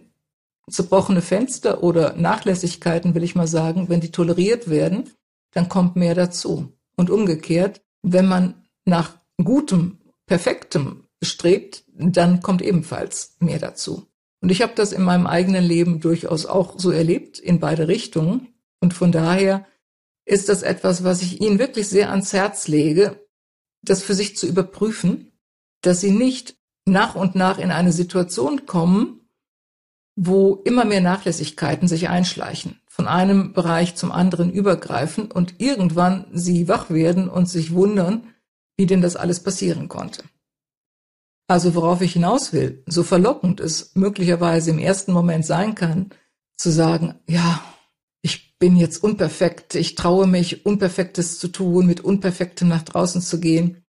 zerbrochene 0.71 1.23
Fenster 1.23 1.83
oder 1.83 2.15
Nachlässigkeiten, 2.15 3.15
will 3.15 3.25
ich 3.25 3.35
mal 3.35 3.49
sagen, 3.49 3.89
wenn 3.89 4.01
die 4.01 4.13
toleriert 4.13 4.71
werden, 4.71 5.11
dann 5.53 5.69
kommt 5.69 5.97
mehr 5.97 6.15
dazu. 6.15 6.73
Und 6.97 7.11
umgekehrt, 7.11 7.83
wenn 8.03 8.27
man 8.27 8.55
nach 8.85 9.17
gutem, 9.43 9.99
perfektem 10.27 11.05
strebt, 11.23 11.85
dann 11.89 12.41
kommt 12.41 12.63
ebenfalls 12.63 13.37
mehr 13.41 13.59
dazu. 13.59 14.07
Und 14.45 14.51
ich 14.51 14.61
habe 14.61 14.75
das 14.75 14.93
in 14.93 15.03
meinem 15.03 15.27
eigenen 15.27 15.65
Leben 15.65 16.01
durchaus 16.01 16.45
auch 16.45 16.75
so 16.77 16.91
erlebt, 16.91 17.39
in 17.39 17.61
beide 17.61 17.89
Richtungen. 17.89 18.49
Und 18.79 18.93
von 18.93 19.11
daher 19.11 19.65
ist 20.27 20.51
das 20.51 20.63
etwas, 20.63 21.03
was 21.03 21.23
ich 21.23 21.41
Ihnen 21.41 21.59
wirklich 21.59 21.89
sehr 21.89 22.11
ans 22.11 22.35
Herz 22.35 22.69
lege, 22.69 23.27
das 23.81 24.03
für 24.03 24.13
sich 24.13 24.37
zu 24.37 24.47
überprüfen, 24.47 25.33
dass 25.81 26.03
sie 26.03 26.11
nicht 26.11 26.59
nach 26.85 27.15
und 27.15 27.35
nach 27.35 27.59
in 27.59 27.71
eine 27.71 27.91
Situation 27.91 28.67
kommen, 28.67 29.31
wo 30.15 30.57
immer 30.67 30.85
mehr 30.85 31.01
Nachlässigkeiten 31.01 31.89
sich 31.89 32.11
einschleichen, 32.11 32.83
von 32.87 33.09
einem 33.09 33.55
Bereich 33.55 33.95
zum 33.95 34.13
anderen 34.13 34.53
übergreifen 34.53 35.33
und 35.33 35.55
irgendwann 35.57 36.27
sie 36.35 36.69
wach 36.69 36.91
werden 36.91 37.31
und 37.31 37.49
sich 37.49 37.73
wundern, 37.73 38.35
wie 38.77 38.85
denn 38.85 39.01
das 39.01 39.17
alles 39.17 39.43
passieren 39.43 39.89
konnte. 39.89 40.23
Also 41.47 41.75
worauf 41.75 42.01
ich 42.01 42.15
hinaus 42.15 42.53
will, 42.53 42.83
so 42.87 43.03
verlockend 43.03 43.61
es 43.61 43.95
möglicherweise 43.95 44.71
im 44.71 44.79
ersten 44.79 45.13
Moment 45.13 45.45
sein 45.45 45.75
kann, 45.75 46.11
zu 46.57 46.71
sagen, 46.71 47.17
ja, 47.29 47.63
ich 48.23 48.57
bin 48.59 48.77
jetzt 48.77 49.05
unperfekt, 49.05 49.75
ich 49.75 49.95
traue 49.95 50.27
mich, 50.27 50.65
Unperfektes 50.65 51.39
zu 51.39 51.49
tun, 51.49 51.87
mit 51.87 52.01
Unperfektem 52.01 52.69
nach 52.69 52.83
draußen 52.83 53.21
zu 53.21 53.41
gehen. 53.41 53.85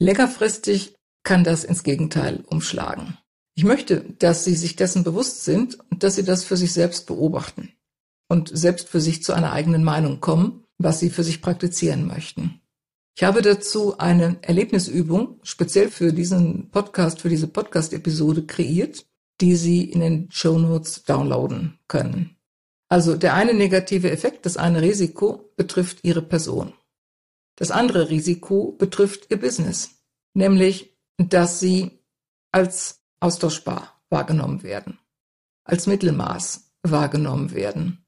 Längerfristig 0.00 0.96
kann 1.22 1.44
das 1.44 1.62
ins 1.62 1.84
Gegenteil 1.84 2.42
umschlagen. 2.46 3.18
Ich 3.54 3.64
möchte, 3.64 4.00
dass 4.18 4.44
Sie 4.44 4.56
sich 4.56 4.74
dessen 4.74 5.04
bewusst 5.04 5.44
sind 5.44 5.78
und 5.90 6.02
dass 6.02 6.16
Sie 6.16 6.24
das 6.24 6.42
für 6.42 6.56
sich 6.56 6.72
selbst 6.72 7.06
beobachten 7.06 7.72
und 8.28 8.50
selbst 8.52 8.88
für 8.88 9.00
sich 9.00 9.22
zu 9.22 9.34
einer 9.34 9.52
eigenen 9.52 9.84
Meinung 9.84 10.20
kommen, 10.20 10.64
was 10.78 10.98
Sie 10.98 11.10
für 11.10 11.22
sich 11.22 11.42
praktizieren 11.42 12.06
möchten. 12.06 12.61
Ich 13.14 13.24
habe 13.24 13.42
dazu 13.42 13.98
eine 13.98 14.38
Erlebnisübung 14.42 15.38
speziell 15.42 15.90
für 15.90 16.12
diesen 16.12 16.70
Podcast, 16.70 17.20
für 17.20 17.28
diese 17.28 17.46
Podcast-Episode 17.46 18.46
kreiert, 18.46 19.04
die 19.40 19.54
Sie 19.54 19.84
in 19.84 20.00
den 20.00 20.30
Show 20.30 20.58
Notes 20.58 21.04
downloaden 21.04 21.78
können. 21.88 22.36
Also 22.88 23.16
der 23.16 23.34
eine 23.34 23.54
negative 23.54 24.10
Effekt, 24.10 24.46
das 24.46 24.56
eine 24.56 24.80
Risiko 24.80 25.52
betrifft 25.56 25.98
Ihre 26.02 26.22
Person. 26.22 26.72
Das 27.56 27.70
andere 27.70 28.08
Risiko 28.08 28.72
betrifft 28.72 29.30
Ihr 29.30 29.38
Business, 29.38 30.02
nämlich, 30.34 30.98
dass 31.18 31.60
Sie 31.60 32.02
als 32.50 33.02
austauschbar 33.20 34.02
wahrgenommen 34.08 34.62
werden, 34.62 34.98
als 35.64 35.86
Mittelmaß 35.86 36.72
wahrgenommen 36.82 37.52
werden, 37.52 38.06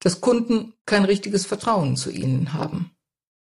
dass 0.00 0.20
Kunden 0.20 0.72
kein 0.86 1.04
richtiges 1.04 1.44
Vertrauen 1.46 1.96
zu 1.96 2.10
Ihnen 2.10 2.54
haben. 2.54 2.96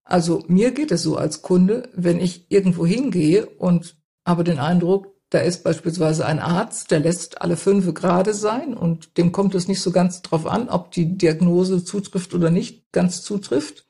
Also 0.04 0.44
mir 0.49 0.73
geht 0.73 0.92
es 0.92 1.02
so 1.02 1.16
als 1.16 1.42
Kunde, 1.42 1.88
wenn 1.94 2.20
ich 2.20 2.50
irgendwo 2.50 2.84
hingehe 2.87 3.46
und 3.46 3.96
habe 4.26 4.44
den 4.44 4.58
Eindruck, 4.58 5.14
da 5.30 5.38
ist 5.40 5.64
beispielsweise 5.64 6.26
ein 6.26 6.38
Arzt, 6.38 6.90
der 6.90 7.00
lässt 7.00 7.42
alle 7.42 7.56
fünf 7.56 7.92
gerade 7.94 8.34
sein 8.34 8.75
und 8.75 9.16
dem 9.18 9.32
kommt 9.32 9.54
es 9.54 9.66
nicht 9.66 9.80
so 9.80 9.90
ganz 9.90 10.23
drauf 10.23 10.46
an, 10.46 10.68
ob 10.68 10.92
die 10.92 11.16
Diagnose 11.16 11.84
zutrifft 11.84 12.34
oder 12.34 12.50
nicht 12.50 12.92
ganz 12.92 13.23
zutrifft. 13.23 13.88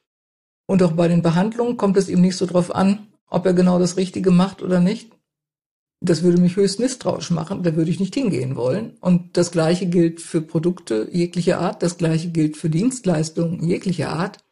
Und 0.66 0.82
auch 0.82 0.92
bei 0.92 1.08
den 1.08 1.22
Behandlungen 1.22 1.76
kommt 1.76 1.96
es 1.96 2.08
ihm 2.08 2.20
nicht 2.20 2.36
so 2.36 2.46
drauf 2.46 2.74
an, 2.74 3.08
ob 3.28 3.44
er 3.44 3.52
genau 3.52 3.78
das 3.78 3.96
Richtige 3.96 4.30
macht 4.30 4.62
oder 4.62 4.80
nicht. 4.80 5.12
Das 6.00 6.22
würde 6.22 6.40
mich 6.40 6.56
höchst 6.56 6.80
misstrauisch 6.80 7.30
machen, 7.30 7.62
da 7.62 7.76
würde 7.76 7.90
ich 7.90 8.00
nicht 8.00 8.14
hingehen 8.14 8.56
wollen. 8.56 8.96
Und 9.00 9.36
das 9.36 9.50
Gleiche 9.50 9.86
gilt 9.86 10.20
für 10.20 10.40
Produkte 10.40 11.08
jeglicher 11.10 11.60
Art, 11.60 11.82
das 11.82 11.98
Gleiche 11.98 12.30
gilt 12.30 12.56
für 12.56 12.70
Dienstleistungen 12.70 13.62
jeglicher 13.62 14.10
Art. 14.10 14.43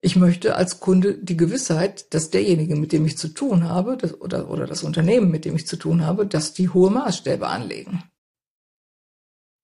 Ich 0.00 0.14
möchte 0.14 0.54
als 0.54 0.78
Kunde 0.78 1.18
die 1.18 1.36
Gewissheit, 1.36 2.14
dass 2.14 2.30
derjenige, 2.30 2.76
mit 2.76 2.92
dem 2.92 3.04
ich 3.04 3.18
zu 3.18 3.28
tun 3.28 3.64
habe, 3.68 3.96
das, 3.96 4.20
oder, 4.20 4.48
oder 4.48 4.66
das 4.66 4.84
Unternehmen, 4.84 5.30
mit 5.30 5.44
dem 5.44 5.56
ich 5.56 5.66
zu 5.66 5.76
tun 5.76 6.06
habe, 6.06 6.26
dass 6.26 6.54
die 6.54 6.68
hohe 6.68 6.90
Maßstäbe 6.90 7.46
anlegen. 7.48 8.04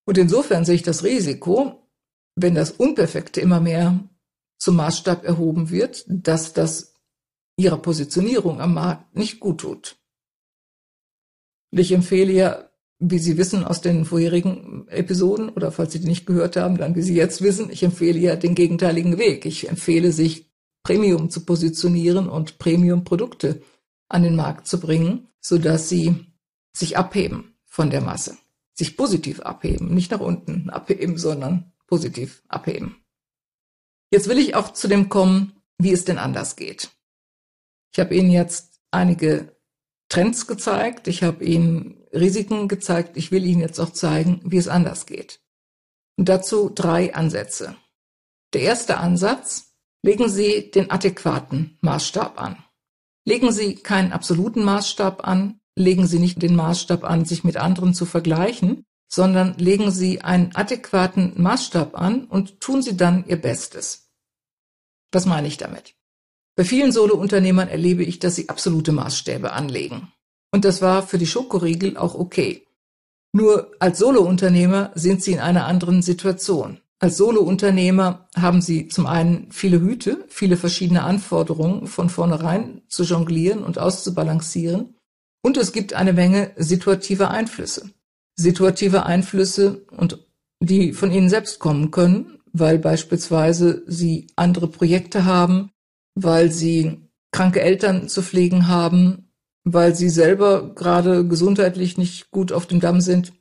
Und 0.06 0.18
insofern 0.18 0.64
sehe 0.64 0.74
ich 0.74 0.82
das 0.82 1.04
Risiko, 1.04 1.88
wenn 2.36 2.54
das 2.54 2.72
Unperfekte 2.72 3.40
immer 3.40 3.60
mehr 3.60 4.08
zum 4.58 4.76
Maßstab 4.76 5.24
erhoben 5.24 5.70
wird, 5.70 6.04
dass 6.08 6.52
das 6.52 6.94
ihrer 7.56 7.78
Positionierung 7.78 8.60
am 8.60 8.74
Markt 8.74 9.14
nicht 9.14 9.38
gut 9.38 9.60
tut. 9.60 9.96
Und 11.72 11.78
ich 11.78 11.92
empfehle 11.92 12.32
ja, 12.32 12.70
wie 12.98 13.18
Sie 13.18 13.36
wissen 13.36 13.64
aus 13.64 13.80
den 13.80 14.04
vorherigen 14.04 14.86
Episoden 14.88 15.48
oder 15.48 15.72
falls 15.72 15.92
Sie 15.92 16.00
die 16.00 16.08
nicht 16.08 16.26
gehört 16.26 16.56
haben, 16.56 16.78
dann 16.78 16.94
wie 16.94 17.02
Sie 17.02 17.14
jetzt 17.14 17.42
wissen, 17.42 17.70
ich 17.70 17.82
empfehle 17.82 18.18
ja 18.18 18.36
den 18.36 18.54
gegenteiligen 18.54 19.18
Weg. 19.18 19.46
Ich 19.46 19.68
empfehle 19.68 20.12
sich 20.12 20.50
Premium 20.84 21.30
zu 21.30 21.44
positionieren 21.44 22.28
und 22.28 22.58
Premium-Produkte 22.58 23.62
an 24.08 24.22
den 24.22 24.36
Markt 24.36 24.66
zu 24.66 24.78
bringen, 24.78 25.28
so 25.40 25.58
dass 25.58 25.88
sie 25.88 26.26
sich 26.72 26.96
abheben 26.96 27.56
von 27.64 27.90
der 27.90 28.02
Masse, 28.02 28.36
sich 28.74 28.96
positiv 28.96 29.40
abheben, 29.40 29.94
nicht 29.94 30.10
nach 30.10 30.20
unten 30.20 30.70
abheben, 30.70 31.16
sondern 31.16 31.72
positiv 31.86 32.42
abheben. 32.48 32.96
Jetzt 34.10 34.28
will 34.28 34.38
ich 34.38 34.54
auch 34.54 34.72
zu 34.72 34.86
dem 34.86 35.08
kommen, 35.08 35.54
wie 35.78 35.92
es 35.92 36.04
denn 36.04 36.18
anders 36.18 36.56
geht. 36.56 36.90
Ich 37.92 37.98
habe 37.98 38.14
Ihnen 38.14 38.30
jetzt 38.30 38.80
einige 38.90 39.56
Trends 40.08 40.46
gezeigt, 40.46 41.08
ich 41.08 41.22
habe 41.22 41.44
Ihnen 41.44 42.03
Risiken 42.14 42.68
gezeigt, 42.68 43.16
ich 43.16 43.30
will 43.30 43.44
Ihnen 43.44 43.60
jetzt 43.60 43.80
auch 43.80 43.90
zeigen, 43.90 44.40
wie 44.44 44.56
es 44.56 44.68
anders 44.68 45.06
geht. 45.06 45.40
Und 46.16 46.28
dazu 46.28 46.70
drei 46.70 47.14
Ansätze. 47.14 47.76
Der 48.52 48.62
erste 48.62 48.98
Ansatz, 48.98 49.74
legen 50.02 50.28
Sie 50.28 50.70
den 50.70 50.90
adäquaten 50.90 51.78
Maßstab 51.80 52.40
an. 52.40 52.64
Legen 53.26 53.52
Sie 53.52 53.74
keinen 53.74 54.12
absoluten 54.12 54.62
Maßstab 54.62 55.26
an, 55.26 55.60
legen 55.76 56.06
Sie 56.06 56.18
nicht 56.18 56.40
den 56.40 56.54
Maßstab 56.54 57.04
an, 57.04 57.24
sich 57.24 57.42
mit 57.42 57.56
anderen 57.56 57.94
zu 57.94 58.06
vergleichen, 58.06 58.84
sondern 59.10 59.58
legen 59.58 59.90
Sie 59.90 60.20
einen 60.20 60.54
adäquaten 60.54 61.40
Maßstab 61.40 61.98
an 61.98 62.26
und 62.26 62.60
tun 62.60 62.82
Sie 62.82 62.96
dann 62.96 63.24
Ihr 63.26 63.40
Bestes. 63.40 64.10
Was 65.10 65.26
meine 65.26 65.48
ich 65.48 65.56
damit? 65.56 65.94
Bei 66.56 66.64
vielen 66.64 66.92
Solo-Unternehmern 66.92 67.68
erlebe 67.68 68.04
ich, 68.04 68.20
dass 68.20 68.36
sie 68.36 68.48
absolute 68.48 68.92
Maßstäbe 68.92 69.52
anlegen. 69.52 70.12
Und 70.54 70.64
das 70.64 70.80
war 70.80 71.04
für 71.04 71.18
die 71.18 71.26
Schokoriegel 71.26 71.96
auch 71.96 72.14
okay. 72.14 72.62
Nur 73.32 73.72
als 73.80 73.98
Solo-Unternehmer 73.98 74.92
sind 74.94 75.20
sie 75.20 75.32
in 75.32 75.40
einer 75.40 75.66
anderen 75.66 76.00
Situation. 76.00 76.78
Als 77.00 77.16
Solo-Unternehmer 77.16 78.28
haben 78.36 78.62
sie 78.62 78.86
zum 78.86 79.06
einen 79.06 79.50
viele 79.50 79.80
Hüte, 79.80 80.24
viele 80.28 80.56
verschiedene 80.56 81.02
Anforderungen 81.02 81.88
von 81.88 82.08
vornherein 82.08 82.82
zu 82.86 83.02
jonglieren 83.02 83.64
und 83.64 83.80
auszubalancieren. 83.80 84.94
Und 85.42 85.56
es 85.56 85.72
gibt 85.72 85.94
eine 85.94 86.12
Menge 86.12 86.52
situativer 86.54 87.32
Einflüsse. 87.32 87.90
Situative 88.36 89.06
Einflüsse 89.06 89.84
und 89.90 90.24
die 90.60 90.92
von 90.92 91.10
ihnen 91.10 91.30
selbst 91.30 91.58
kommen 91.58 91.90
können, 91.90 92.38
weil 92.52 92.78
beispielsweise 92.78 93.82
sie 93.88 94.28
andere 94.36 94.68
Projekte 94.68 95.24
haben, 95.24 95.72
weil 96.14 96.52
sie 96.52 97.08
kranke 97.32 97.60
Eltern 97.60 98.08
zu 98.08 98.22
pflegen 98.22 98.68
haben, 98.68 99.23
weil 99.64 99.94
sie 99.94 100.10
selber 100.10 100.74
gerade 100.74 101.26
gesundheitlich 101.26 101.98
nicht 101.98 102.30
gut 102.30 102.52
auf 102.52 102.66
dem 102.66 102.80
Damm 102.80 103.00
sind. 103.00 103.32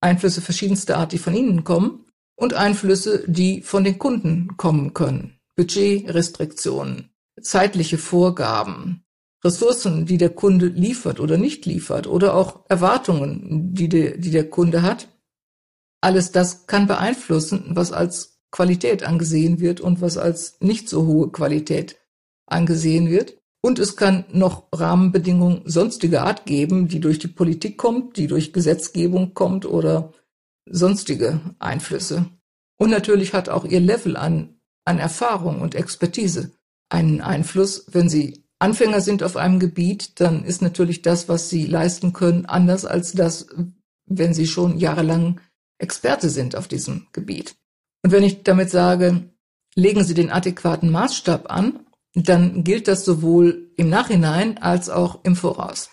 Einflüsse 0.00 0.40
verschiedenster 0.40 0.98
Art, 0.98 1.12
die 1.12 1.18
von 1.18 1.34
ihnen 1.34 1.64
kommen 1.64 2.06
und 2.34 2.54
Einflüsse, 2.54 3.24
die 3.26 3.62
von 3.62 3.84
den 3.84 3.98
Kunden 3.98 4.56
kommen 4.56 4.94
können. 4.94 5.38
Budgetrestriktionen, 5.56 7.10
zeitliche 7.40 7.98
Vorgaben, 7.98 9.04
Ressourcen, 9.44 10.06
die 10.06 10.18
der 10.18 10.30
Kunde 10.30 10.66
liefert 10.66 11.20
oder 11.20 11.38
nicht 11.38 11.66
liefert 11.66 12.06
oder 12.06 12.34
auch 12.34 12.64
Erwartungen, 12.68 13.74
die 13.74 13.88
der, 13.88 14.18
die 14.18 14.30
der 14.30 14.50
Kunde 14.50 14.82
hat. 14.82 15.08
Alles 16.00 16.32
das 16.32 16.66
kann 16.66 16.86
beeinflussen, 16.86 17.64
was 17.70 17.92
als 17.92 18.40
Qualität 18.50 19.02
angesehen 19.02 19.60
wird 19.60 19.80
und 19.80 20.00
was 20.00 20.18
als 20.18 20.58
nicht 20.60 20.88
so 20.88 21.06
hohe 21.06 21.30
Qualität 21.30 21.96
angesehen 22.46 23.08
wird. 23.10 23.38
Und 23.66 23.80
es 23.80 23.96
kann 23.96 24.26
noch 24.30 24.68
Rahmenbedingungen 24.70 25.62
sonstiger 25.64 26.22
Art 26.22 26.46
geben, 26.46 26.86
die 26.86 27.00
durch 27.00 27.18
die 27.18 27.26
Politik 27.26 27.76
kommt, 27.76 28.16
die 28.16 28.28
durch 28.28 28.52
Gesetzgebung 28.52 29.34
kommt 29.34 29.66
oder 29.66 30.12
sonstige 30.66 31.40
Einflüsse. 31.58 32.26
Und 32.78 32.90
natürlich 32.90 33.34
hat 33.34 33.48
auch 33.48 33.64
ihr 33.64 33.80
Level 33.80 34.16
an, 34.16 34.60
an 34.84 35.00
Erfahrung 35.00 35.62
und 35.62 35.74
Expertise 35.74 36.52
einen 36.90 37.20
Einfluss. 37.20 37.86
Wenn 37.90 38.08
Sie 38.08 38.44
Anfänger 38.60 39.00
sind 39.00 39.24
auf 39.24 39.36
einem 39.36 39.58
Gebiet, 39.58 40.20
dann 40.20 40.44
ist 40.44 40.62
natürlich 40.62 41.02
das, 41.02 41.28
was 41.28 41.50
Sie 41.50 41.66
leisten 41.66 42.12
können, 42.12 42.46
anders 42.46 42.84
als 42.84 43.14
das, 43.14 43.48
wenn 44.04 44.32
Sie 44.32 44.46
schon 44.46 44.78
jahrelang 44.78 45.40
Experte 45.78 46.30
sind 46.30 46.54
auf 46.54 46.68
diesem 46.68 47.08
Gebiet. 47.10 47.56
Und 48.04 48.12
wenn 48.12 48.22
ich 48.22 48.44
damit 48.44 48.70
sage, 48.70 49.28
legen 49.74 50.04
Sie 50.04 50.14
den 50.14 50.30
adäquaten 50.30 50.92
Maßstab 50.92 51.50
an, 51.50 51.80
dann 52.16 52.64
gilt 52.64 52.88
das 52.88 53.04
sowohl 53.04 53.70
im 53.76 53.88
Nachhinein 53.88 54.58
als 54.58 54.88
auch 54.88 55.24
im 55.24 55.36
Voraus. 55.36 55.90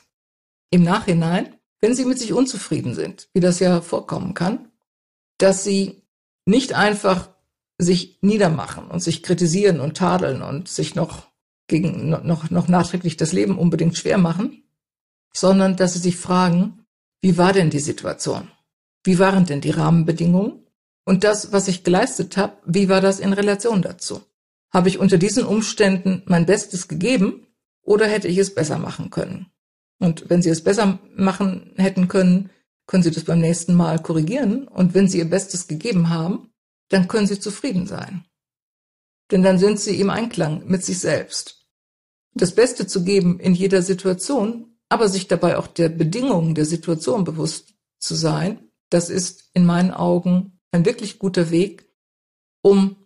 Im 0.69 0.83
Nachhinein, 0.83 1.55
wenn 1.81 1.95
Sie 1.95 2.05
mit 2.05 2.17
sich 2.17 2.33
unzufrieden 2.33 2.95
sind, 2.95 3.27
wie 3.33 3.41
das 3.41 3.59
ja 3.59 3.81
vorkommen 3.81 4.33
kann, 4.33 4.71
dass 5.37 5.63
Sie 5.63 6.03
nicht 6.45 6.73
einfach 6.73 7.29
sich 7.77 8.19
niedermachen 8.21 8.87
und 8.87 9.01
sich 9.01 9.23
kritisieren 9.23 9.79
und 9.79 9.97
tadeln 9.97 10.41
und 10.41 10.67
sich 10.69 10.95
noch 10.95 11.27
gegen 11.67 12.09
noch, 12.09 12.49
noch 12.49 12.67
nachträglich 12.67 13.17
das 13.17 13.33
Leben 13.33 13.57
unbedingt 13.57 13.97
schwer 13.97 14.17
machen, 14.17 14.63
sondern 15.33 15.75
dass 15.75 15.93
sie 15.93 15.99
sich 15.99 16.17
fragen, 16.17 16.85
wie 17.21 17.37
war 17.37 17.53
denn 17.53 17.69
die 17.69 17.79
Situation? 17.79 18.49
Wie 19.03 19.19
waren 19.19 19.45
denn 19.45 19.61
die 19.61 19.71
Rahmenbedingungen? 19.71 20.67
Und 21.05 21.23
das, 21.23 21.51
was 21.51 21.67
ich 21.67 21.83
geleistet 21.83 22.37
habe, 22.37 22.57
wie 22.65 22.89
war 22.89 23.01
das 23.01 23.19
in 23.19 23.33
Relation 23.33 23.81
dazu? 23.81 24.21
Habe 24.73 24.89
ich 24.89 24.97
unter 24.97 25.17
diesen 25.17 25.45
Umständen 25.45 26.23
mein 26.25 26.45
Bestes 26.45 26.87
gegeben 26.87 27.47
oder 27.81 28.07
hätte 28.07 28.27
ich 28.27 28.37
es 28.39 28.55
besser 28.55 28.79
machen 28.79 29.11
können? 29.11 29.51
Und 29.99 30.29
wenn 30.29 30.41
Sie 30.41 30.49
es 30.49 30.63
besser 30.63 30.99
machen 31.15 31.73
hätten 31.77 32.07
können, 32.07 32.49
können 32.87 33.03
Sie 33.03 33.11
das 33.11 33.23
beim 33.23 33.39
nächsten 33.39 33.75
Mal 33.75 34.01
korrigieren. 34.01 34.67
Und 34.67 34.93
wenn 34.93 35.07
Sie 35.07 35.19
Ihr 35.19 35.29
Bestes 35.29 35.67
gegeben 35.67 36.09
haben, 36.09 36.51
dann 36.89 37.07
können 37.07 37.27
Sie 37.27 37.39
zufrieden 37.39 37.87
sein. 37.87 38.25
Denn 39.31 39.43
dann 39.43 39.59
sind 39.59 39.79
Sie 39.79 39.99
im 39.99 40.09
Einklang 40.09 40.65
mit 40.67 40.83
sich 40.83 40.99
selbst. 40.99 41.65
Das 42.33 42.55
Beste 42.55 42.87
zu 42.87 43.03
geben 43.03 43.39
in 43.39 43.53
jeder 43.53 43.83
Situation, 43.83 44.77
aber 44.89 45.07
sich 45.07 45.27
dabei 45.27 45.57
auch 45.57 45.67
der 45.67 45.89
Bedingungen 45.89 46.55
der 46.55 46.65
Situation 46.65 47.23
bewusst 47.23 47.75
zu 47.99 48.15
sein, 48.15 48.71
das 48.89 49.09
ist 49.09 49.49
in 49.53 49.65
meinen 49.65 49.91
Augen 49.91 50.59
ein 50.71 50.85
wirklich 50.85 51.19
guter 51.19 51.51
Weg, 51.51 51.89
um 52.61 53.02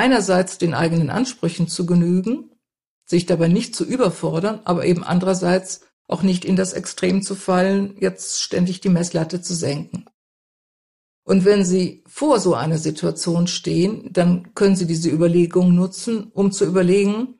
einerseits 0.00 0.56
den 0.56 0.72
eigenen 0.72 1.10
Ansprüchen 1.10 1.68
zu 1.68 1.84
genügen, 1.84 2.52
sich 3.04 3.26
dabei 3.26 3.48
nicht 3.48 3.76
zu 3.76 3.84
überfordern, 3.84 4.60
aber 4.64 4.86
eben 4.86 5.04
andererseits 5.04 5.82
auch 6.08 6.22
nicht 6.22 6.46
in 6.46 6.56
das 6.56 6.72
Extrem 6.72 7.20
zu 7.20 7.34
fallen, 7.34 7.96
jetzt 8.00 8.40
ständig 8.40 8.80
die 8.80 8.88
Messlatte 8.88 9.42
zu 9.42 9.54
senken. 9.54 10.06
Und 11.22 11.44
wenn 11.44 11.66
Sie 11.66 12.02
vor 12.06 12.40
so 12.40 12.54
einer 12.54 12.78
Situation 12.78 13.46
stehen, 13.46 14.10
dann 14.10 14.54
können 14.54 14.74
Sie 14.74 14.86
diese 14.86 15.10
Überlegung 15.10 15.74
nutzen, 15.74 16.30
um 16.32 16.50
zu 16.50 16.64
überlegen, 16.64 17.38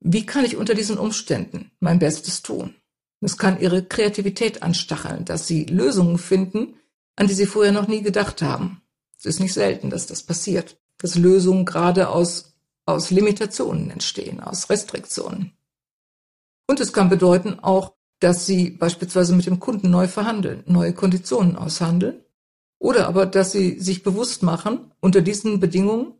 wie 0.00 0.24
kann 0.24 0.46
ich 0.46 0.56
unter 0.56 0.74
diesen 0.74 0.96
Umständen 0.96 1.72
mein 1.78 1.98
Bestes 1.98 2.40
tun? 2.40 2.74
Es 3.20 3.36
kann 3.36 3.60
Ihre 3.60 3.84
Kreativität 3.84 4.62
anstacheln, 4.62 5.26
dass 5.26 5.46
Sie 5.46 5.64
Lösungen 5.64 6.16
finden, 6.16 6.76
an 7.16 7.28
die 7.28 7.34
Sie 7.34 7.46
vorher 7.46 7.72
noch 7.72 7.86
nie 7.86 8.00
gedacht 8.00 8.40
haben. 8.40 8.80
Es 9.18 9.26
ist 9.26 9.40
nicht 9.40 9.52
selten, 9.52 9.90
dass 9.90 10.06
das 10.06 10.22
passiert 10.22 10.78
dass 10.98 11.16
Lösungen 11.16 11.64
gerade 11.64 12.08
aus, 12.08 12.54
aus 12.86 13.10
Limitationen 13.10 13.90
entstehen, 13.90 14.40
aus 14.40 14.70
Restriktionen. 14.70 15.52
Und 16.68 16.80
es 16.80 16.92
kann 16.92 17.08
bedeuten 17.08 17.58
auch, 17.60 17.94
dass 18.20 18.46
Sie 18.46 18.70
beispielsweise 18.70 19.34
mit 19.34 19.46
dem 19.46 19.60
Kunden 19.60 19.90
neu 19.90 20.08
verhandeln, 20.08 20.62
neue 20.66 20.92
Konditionen 20.92 21.56
aushandeln. 21.56 22.24
Oder 22.78 23.08
aber, 23.08 23.26
dass 23.26 23.52
Sie 23.52 23.78
sich 23.78 24.02
bewusst 24.02 24.42
machen, 24.42 24.92
unter 25.00 25.20
diesen 25.20 25.60
Bedingungen 25.60 26.14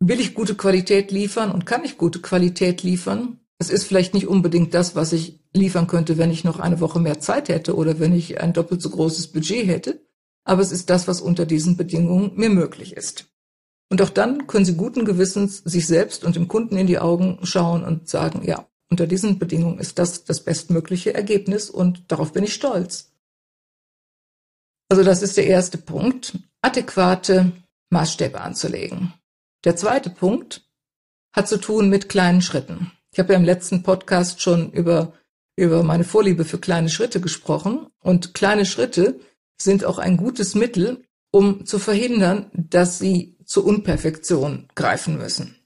will 0.00 0.20
ich 0.20 0.34
gute 0.34 0.54
Qualität 0.54 1.10
liefern 1.10 1.50
und 1.50 1.66
kann 1.66 1.84
ich 1.84 1.98
gute 1.98 2.20
Qualität 2.20 2.82
liefern? 2.82 3.40
Es 3.58 3.70
ist 3.70 3.84
vielleicht 3.84 4.12
nicht 4.12 4.26
unbedingt 4.26 4.74
das, 4.74 4.94
was 4.94 5.12
ich 5.12 5.40
liefern 5.54 5.86
könnte, 5.86 6.18
wenn 6.18 6.30
ich 6.30 6.44
noch 6.44 6.60
eine 6.60 6.80
Woche 6.80 7.00
mehr 7.00 7.20
Zeit 7.20 7.48
hätte 7.48 7.74
oder 7.74 7.98
wenn 7.98 8.12
ich 8.12 8.40
ein 8.40 8.52
doppelt 8.52 8.82
so 8.82 8.90
großes 8.90 9.28
Budget 9.28 9.66
hätte, 9.66 10.06
aber 10.44 10.60
es 10.60 10.72
ist 10.72 10.90
das, 10.90 11.08
was 11.08 11.22
unter 11.22 11.46
diesen 11.46 11.76
Bedingungen 11.76 12.32
mir 12.34 12.50
möglich 12.50 12.94
ist. 12.94 13.26
Und 13.88 14.02
auch 14.02 14.10
dann 14.10 14.46
können 14.46 14.64
Sie 14.64 14.76
guten 14.76 15.04
Gewissens 15.04 15.58
sich 15.58 15.86
selbst 15.86 16.24
und 16.24 16.36
dem 16.36 16.48
Kunden 16.48 16.76
in 16.76 16.86
die 16.86 16.98
Augen 16.98 17.38
schauen 17.42 17.84
und 17.84 18.08
sagen, 18.08 18.42
ja, 18.44 18.66
unter 18.90 19.06
diesen 19.06 19.38
Bedingungen 19.38 19.78
ist 19.78 19.98
das 19.98 20.24
das 20.24 20.44
bestmögliche 20.44 21.14
Ergebnis 21.14 21.70
und 21.70 22.10
darauf 22.10 22.32
bin 22.32 22.44
ich 22.44 22.54
stolz. 22.54 23.12
Also 24.88 25.02
das 25.02 25.22
ist 25.22 25.36
der 25.36 25.46
erste 25.46 25.78
Punkt, 25.78 26.38
adäquate 26.62 27.52
Maßstäbe 27.90 28.40
anzulegen. 28.40 29.12
Der 29.64 29.76
zweite 29.76 30.10
Punkt 30.10 30.68
hat 31.32 31.48
zu 31.48 31.58
tun 31.58 31.88
mit 31.88 32.08
kleinen 32.08 32.42
Schritten. 32.42 32.92
Ich 33.12 33.18
habe 33.18 33.32
ja 33.32 33.38
im 33.38 33.44
letzten 33.44 33.82
Podcast 33.82 34.40
schon 34.42 34.70
über, 34.72 35.12
über 35.56 35.82
meine 35.82 36.04
Vorliebe 36.04 36.44
für 36.44 36.58
kleine 36.58 36.88
Schritte 36.88 37.20
gesprochen 37.20 37.88
und 38.00 38.34
kleine 38.34 38.66
Schritte 38.66 39.18
sind 39.60 39.84
auch 39.84 39.98
ein 39.98 40.16
gutes 40.16 40.54
Mittel, 40.54 41.05
um 41.36 41.66
zu 41.66 41.78
verhindern, 41.78 42.50
dass 42.54 42.98
sie 42.98 43.36
zur 43.44 43.66
Unperfektion 43.66 44.68
greifen 44.74 45.18
müssen. 45.18 45.58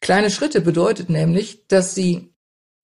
Kleine 0.00 0.30
Schritte 0.30 0.62
bedeutet 0.62 1.10
nämlich, 1.10 1.66
dass 1.68 1.94
sie, 1.94 2.34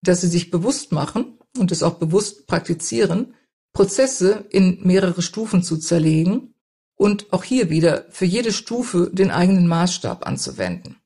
dass 0.03 0.21
sie 0.21 0.29
sich 0.29 0.51
bewusst 0.51 0.93
machen 0.93 1.39
und 1.57 1.73
es 1.73 1.83
auch 1.83 1.95
bewusst 1.95 2.47
praktizieren, 2.47 3.33
Prozesse 3.73 4.45
in 4.51 4.81
mehrere 4.83 5.23
Stufen 5.23 5.63
zu 5.63 5.79
zerlegen 5.79 6.55
und 6.95 7.33
auch 7.33 7.43
hier 7.43 7.71
wieder 7.71 8.05
für 8.11 8.27
jede 8.27 8.53
Stufe 8.53 9.09
den 9.11 9.31
eigenen 9.31 9.67
Maßstab 9.67 10.27
anzuwenden. 10.27 10.99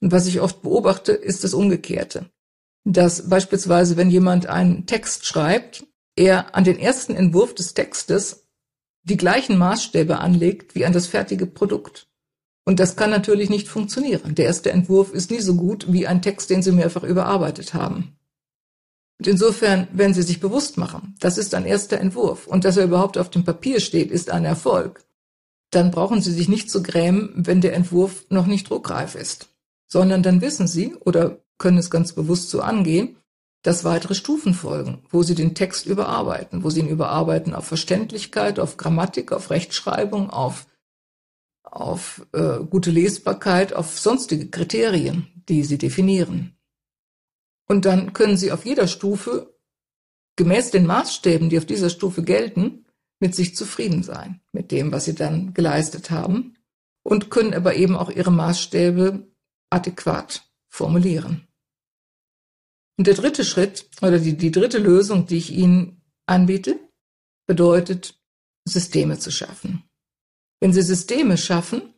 Und 0.00 0.12
was 0.12 0.28
ich 0.28 0.40
oft 0.40 0.62
beobachte, 0.62 1.10
ist 1.10 1.42
das 1.42 1.54
Umgekehrte. 1.54 2.30
Dass 2.84 3.28
beispielsweise, 3.28 3.96
wenn 3.96 4.10
jemand 4.10 4.46
einen 4.46 4.86
Text 4.86 5.26
schreibt, 5.26 5.84
er 6.14 6.54
an 6.54 6.62
den 6.62 6.78
ersten 6.78 7.16
Entwurf 7.16 7.52
des 7.52 7.74
Textes 7.74 8.43
die 9.04 9.16
gleichen 9.16 9.56
Maßstäbe 9.56 10.18
anlegt 10.18 10.74
wie 10.74 10.84
an 10.84 10.92
das 10.92 11.06
fertige 11.06 11.46
Produkt. 11.46 12.08
Und 12.66 12.80
das 12.80 12.96
kann 12.96 13.10
natürlich 13.10 13.50
nicht 13.50 13.68
funktionieren. 13.68 14.34
Der 14.34 14.46
erste 14.46 14.72
Entwurf 14.72 15.12
ist 15.12 15.30
nie 15.30 15.40
so 15.40 15.54
gut 15.54 15.92
wie 15.92 16.06
ein 16.06 16.22
Text, 16.22 16.48
den 16.50 16.62
Sie 16.62 16.72
mehrfach 16.72 17.02
überarbeitet 17.02 17.74
haben. 17.74 18.16
Und 19.18 19.26
insofern, 19.28 19.86
wenn 19.92 20.14
Sie 20.14 20.22
sich 20.22 20.40
bewusst 20.40 20.78
machen, 20.78 21.14
das 21.20 21.38
ist 21.38 21.54
ein 21.54 21.66
erster 21.66 22.00
Entwurf 22.00 22.46
und 22.46 22.64
dass 22.64 22.78
er 22.78 22.84
überhaupt 22.84 23.18
auf 23.18 23.30
dem 23.30 23.44
Papier 23.44 23.80
steht, 23.80 24.10
ist 24.10 24.30
ein 24.30 24.44
Erfolg, 24.44 25.04
dann 25.70 25.90
brauchen 25.90 26.22
Sie 26.22 26.32
sich 26.32 26.48
nicht 26.48 26.70
zu 26.70 26.82
grämen, 26.82 27.32
wenn 27.36 27.60
der 27.60 27.74
Entwurf 27.74 28.24
noch 28.30 28.46
nicht 28.46 28.68
druckreif 28.70 29.14
ist, 29.14 29.48
sondern 29.86 30.22
dann 30.22 30.40
wissen 30.40 30.66
Sie 30.66 30.94
oder 30.94 31.38
können 31.58 31.78
es 31.78 31.90
ganz 31.90 32.12
bewusst 32.12 32.50
so 32.50 32.60
angehen, 32.60 33.16
dass 33.64 33.82
weitere 33.82 34.14
Stufen 34.14 34.54
folgen, 34.54 35.02
wo 35.10 35.24
Sie 35.24 35.34
den 35.34 35.54
Text 35.54 35.86
überarbeiten, 35.86 36.62
wo 36.62 36.70
Sie 36.70 36.80
ihn 36.80 36.88
überarbeiten 36.88 37.54
auf 37.54 37.66
Verständlichkeit, 37.66 38.60
auf 38.60 38.76
Grammatik, 38.76 39.32
auf 39.32 39.50
Rechtschreibung, 39.50 40.30
auf 40.30 40.66
auf 41.74 42.24
äh, 42.32 42.58
gute 42.70 42.92
Lesbarkeit, 42.92 43.72
auf 43.72 43.98
sonstige 43.98 44.48
Kriterien, 44.48 45.26
die 45.48 45.64
Sie 45.64 45.78
definieren. 45.78 46.56
Und 47.66 47.84
dann 47.84 48.12
können 48.12 48.36
Sie 48.36 48.52
auf 48.52 48.64
jeder 48.64 48.86
Stufe 48.86 49.58
gemäß 50.36 50.70
den 50.70 50.86
Maßstäben, 50.86 51.48
die 51.48 51.58
auf 51.58 51.66
dieser 51.66 51.90
Stufe 51.90 52.22
gelten, 52.22 52.84
mit 53.18 53.34
sich 53.34 53.56
zufrieden 53.56 54.02
sein, 54.02 54.40
mit 54.52 54.70
dem, 54.70 54.92
was 54.92 55.06
Sie 55.06 55.14
dann 55.14 55.54
geleistet 55.54 56.10
haben 56.10 56.56
und 57.02 57.30
können 57.30 57.54
aber 57.54 57.74
eben 57.74 57.96
auch 57.96 58.10
Ihre 58.10 58.30
Maßstäbe 58.30 59.26
adäquat 59.70 60.44
formulieren. 60.68 61.48
Und 62.96 63.06
der 63.06 63.14
dritte 63.14 63.44
Schritt 63.44 63.88
oder 64.02 64.18
die, 64.18 64.36
die 64.36 64.52
dritte 64.52 64.78
Lösung, 64.78 65.26
die 65.26 65.38
ich 65.38 65.52
Ihnen 65.52 66.02
anbiete, 66.26 66.78
bedeutet, 67.46 68.18
Systeme 68.66 69.18
zu 69.18 69.30
schaffen. 69.30 69.84
Wenn 70.60 70.72
Sie 70.72 70.82
Systeme 70.82 71.36
schaffen, 71.36 71.94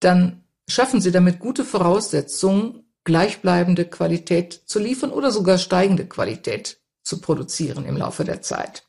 dann 0.00 0.44
schaffen 0.68 1.00
Sie 1.00 1.10
damit 1.10 1.40
gute 1.40 1.64
Voraussetzungen, 1.64 2.92
gleichbleibende 3.04 3.84
Qualität 3.84 4.52
zu 4.66 4.78
liefern 4.78 5.10
oder 5.10 5.30
sogar 5.30 5.58
steigende 5.58 6.06
Qualität 6.06 6.80
zu 7.04 7.20
produzieren 7.20 7.84
im 7.84 7.96
Laufe 7.96 8.24
der 8.24 8.42
Zeit. 8.42 8.86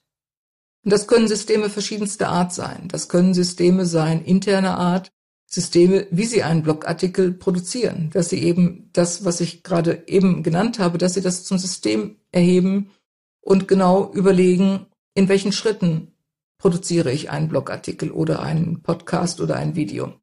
Und 0.84 0.92
das 0.92 1.08
können 1.08 1.28
Systeme 1.28 1.70
verschiedenster 1.70 2.30
Art 2.30 2.54
sein. 2.54 2.88
Das 2.88 3.10
können 3.10 3.34
Systeme 3.34 3.86
sein 3.86 4.24
interner 4.24 4.78
Art, 4.78 5.12
Systeme, 5.50 6.08
wie 6.12 6.26
Sie 6.26 6.44
einen 6.44 6.62
Blogartikel 6.62 7.32
produzieren, 7.34 8.10
dass 8.12 8.30
Sie 8.30 8.44
eben 8.44 8.90
das, 8.94 9.24
was 9.24 9.40
ich 9.40 9.64
gerade 9.64 10.04
eben 10.08 10.44
genannt 10.44 10.78
habe, 10.78 10.98
dass 10.98 11.14
Sie 11.14 11.22
das 11.22 11.46
zum 11.46 11.58
System 11.58 12.18
erheben 12.32 12.92
und 13.40 13.68
genau 13.68 14.12
überlegen, 14.14 14.88
in 15.14 15.30
welchen 15.30 15.54
Schritten 15.54 16.12
produziere 16.58 17.12
ich 17.12 17.30
einen 17.30 17.48
Blogartikel 17.48 18.12
oder 18.12 18.42
einen 18.42 18.82
Podcast 18.84 19.40
oder 19.40 19.56
ein 19.56 19.76
Video 19.76 20.14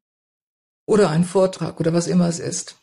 oder 0.85 1.09
einen 1.09 1.23
Vortrag 1.23 1.79
oder 1.79 1.93
was 1.93 2.07
immer 2.07 2.27
es 2.27 2.39
ist. 2.39 2.75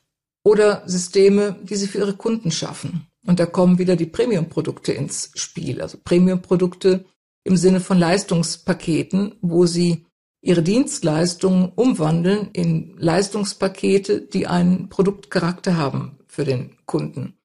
Oder 0.45 0.83
Systeme, 0.87 1.57
die 1.63 1.77
sie 1.77 1.87
für 1.87 1.99
ihre 1.99 2.17
Kunden 2.17 2.51
schaffen. 2.51 3.07
Und 3.25 3.39
da 3.39 3.47
kommen 3.47 3.79
wieder 3.79 3.95
die 3.95 4.07
Premium-Produkte 4.07 4.93
ins 4.93 5.31
Spiel. 5.35 5.81
Also 5.81 5.99
Premium-Produkte 6.03 7.05
im 7.45 7.57
Sinne 7.57 7.81
von 7.81 7.99
Leistungspaketen, 7.99 9.37
wo 9.41 9.67
sie 9.67 10.07
ihre 10.43 10.63
Dienstleistungen 10.63 11.73
umwandeln 11.75 12.51
in 12.53 12.97
Leistungspakete, 12.99 14.21
die 14.21 14.47
einen 14.49 14.89
Produktcharakter 14.89 15.77
haben 15.77 16.19
für 16.27 16.45
den 16.45 16.77
Kunden, 16.85 17.39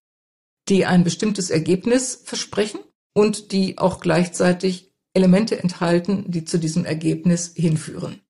die 0.67 0.85
ein 0.85 1.03
bestimmtes 1.03 1.51
Ergebnis 1.51 2.21
versprechen 2.25 2.79
und 3.13 3.51
die 3.51 3.77
auch 3.77 3.99
gleichzeitig 3.99 4.93
Elemente 5.13 5.59
enthalten, 5.59 6.25
die 6.27 6.43
zu 6.43 6.57
diesem 6.57 6.85
Ergebnis 6.85 7.53
hinführen. 7.55 8.21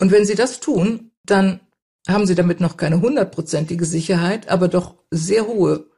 Und 0.00 0.12
wenn 0.12 0.26
Sie 0.26 0.34
das 0.34 0.60
tun, 0.60 1.12
dann 1.24 1.60
haben 2.06 2.26
Sie 2.26 2.34
damit 2.34 2.60
noch 2.60 2.76
keine 2.76 3.00
hundertprozentige 3.00 3.86
Sicherheit, 3.86 4.48
aber 4.48 4.68
doch 4.68 4.96
sehr 5.10 5.46
hohe 5.46 5.90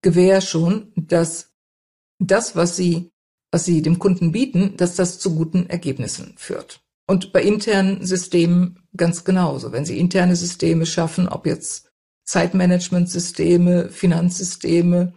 Gewähr 0.00 0.40
schon, 0.40 0.92
dass 0.96 1.52
das, 2.18 2.56
was 2.56 2.76
Sie, 2.76 3.12
was 3.50 3.66
Sie 3.66 3.82
dem 3.82 3.98
Kunden 3.98 4.32
bieten, 4.32 4.76
dass 4.78 4.96
das 4.96 5.18
zu 5.18 5.34
guten 5.34 5.68
Ergebnissen 5.68 6.34
führt. 6.38 6.81
Und 7.12 7.30
bei 7.30 7.42
internen 7.42 8.06
Systemen 8.06 8.78
ganz 8.96 9.22
genauso. 9.22 9.70
Wenn 9.70 9.84
Sie 9.84 9.98
interne 9.98 10.34
Systeme 10.34 10.86
schaffen, 10.86 11.28
ob 11.28 11.44
jetzt 11.44 11.92
Zeitmanagementsysteme, 12.24 13.90
Finanzsysteme, 13.90 15.12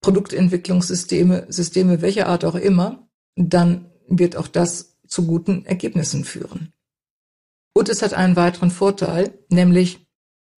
Produktentwicklungssysteme, 0.00 1.48
Systeme 1.50 2.00
welcher 2.00 2.28
Art 2.28 2.46
auch 2.46 2.54
immer, 2.54 3.10
dann 3.34 3.92
wird 4.08 4.36
auch 4.36 4.48
das 4.48 4.98
zu 5.06 5.26
guten 5.26 5.66
Ergebnissen 5.66 6.24
führen. 6.24 6.72
Und 7.74 7.90
es 7.90 8.00
hat 8.00 8.14
einen 8.14 8.36
weiteren 8.36 8.70
Vorteil, 8.70 9.38
nämlich 9.50 10.08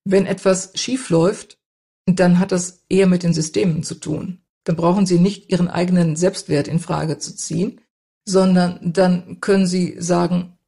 wenn 0.04 0.24
etwas 0.24 0.70
schief 0.76 1.10
läuft, 1.10 1.58
dann 2.06 2.38
hat 2.38 2.52
das 2.52 2.84
eher 2.88 3.08
mit 3.08 3.24
den 3.24 3.34
Systemen 3.34 3.82
zu 3.82 3.96
tun. 3.96 4.44
Dann 4.62 4.76
brauchen 4.76 5.04
Sie 5.04 5.18
nicht 5.18 5.50
Ihren 5.50 5.66
eigenen 5.66 6.14
Selbstwert 6.14 6.68
in 6.68 6.78
Frage 6.78 7.18
zu 7.18 7.34
ziehen, 7.34 7.80
sondern 8.28 8.78
dann 8.82 9.40
können 9.40 9.66
Sie 9.66 9.96
sagen, 9.98 10.58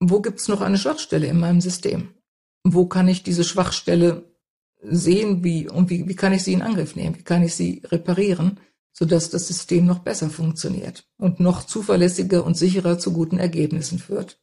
wo 0.00 0.20
gibt 0.20 0.40
es 0.40 0.48
noch 0.48 0.60
eine 0.60 0.78
Schwachstelle 0.78 1.26
in 1.26 1.40
meinem 1.40 1.60
System? 1.60 2.14
Wo 2.64 2.86
kann 2.86 3.08
ich 3.08 3.22
diese 3.22 3.44
Schwachstelle 3.44 4.24
sehen, 4.80 5.42
wie 5.42 5.68
und 5.68 5.90
wie, 5.90 6.08
wie 6.08 6.14
kann 6.14 6.32
ich 6.32 6.44
sie 6.44 6.52
in 6.52 6.62
Angriff 6.62 6.94
nehmen? 6.94 7.18
Wie 7.18 7.24
kann 7.24 7.42
ich 7.42 7.54
sie 7.54 7.82
reparieren? 7.86 8.60
sodass 8.98 9.30
das 9.30 9.46
System 9.46 9.86
noch 9.86 10.00
besser 10.00 10.28
funktioniert 10.28 11.06
und 11.18 11.38
noch 11.38 11.62
zuverlässiger 11.62 12.44
und 12.44 12.56
sicherer 12.56 12.98
zu 12.98 13.12
guten 13.12 13.38
Ergebnissen 13.38 14.00
führt. 14.00 14.40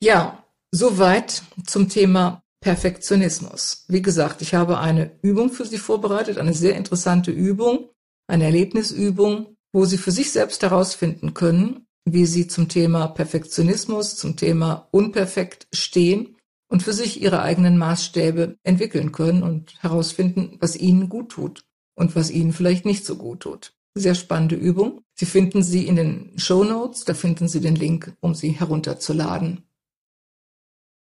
Ja, 0.00 0.44
soweit 0.70 1.42
zum 1.66 1.88
Thema 1.88 2.44
Perfektionismus. 2.60 3.84
Wie 3.88 4.00
gesagt, 4.00 4.42
ich 4.42 4.54
habe 4.54 4.78
eine 4.78 5.10
Übung 5.22 5.50
für 5.50 5.64
Sie 5.64 5.78
vorbereitet, 5.78 6.38
eine 6.38 6.54
sehr 6.54 6.76
interessante 6.76 7.32
Übung, 7.32 7.90
eine 8.28 8.44
Erlebnisübung, 8.44 9.56
wo 9.72 9.84
Sie 9.84 9.98
für 9.98 10.10
sich 10.10 10.32
selbst 10.32 10.62
herausfinden 10.62 11.34
können, 11.34 11.86
wie 12.04 12.26
Sie 12.26 12.46
zum 12.46 12.68
Thema 12.68 13.08
Perfektionismus, 13.08 14.16
zum 14.16 14.36
Thema 14.36 14.88
unperfekt 14.90 15.68
stehen 15.72 16.36
und 16.68 16.82
für 16.82 16.92
sich 16.92 17.20
Ihre 17.20 17.42
eigenen 17.42 17.78
Maßstäbe 17.78 18.56
entwickeln 18.62 19.12
können 19.12 19.42
und 19.42 19.82
herausfinden, 19.82 20.56
was 20.60 20.76
Ihnen 20.76 21.08
gut 21.08 21.30
tut 21.30 21.64
und 21.94 22.16
was 22.16 22.30
Ihnen 22.30 22.52
vielleicht 22.52 22.84
nicht 22.84 23.04
so 23.04 23.16
gut 23.16 23.40
tut. 23.40 23.74
Sehr 23.94 24.14
spannende 24.14 24.54
Übung. 24.54 25.02
Sie 25.14 25.26
finden 25.26 25.62
sie 25.62 25.86
in 25.86 25.96
den 25.96 26.38
Show 26.38 26.62
Notes. 26.62 27.04
Da 27.04 27.14
finden 27.14 27.48
Sie 27.48 27.60
den 27.60 27.74
Link, 27.74 28.14
um 28.20 28.34
sie 28.34 28.50
herunterzuladen. 28.50 29.64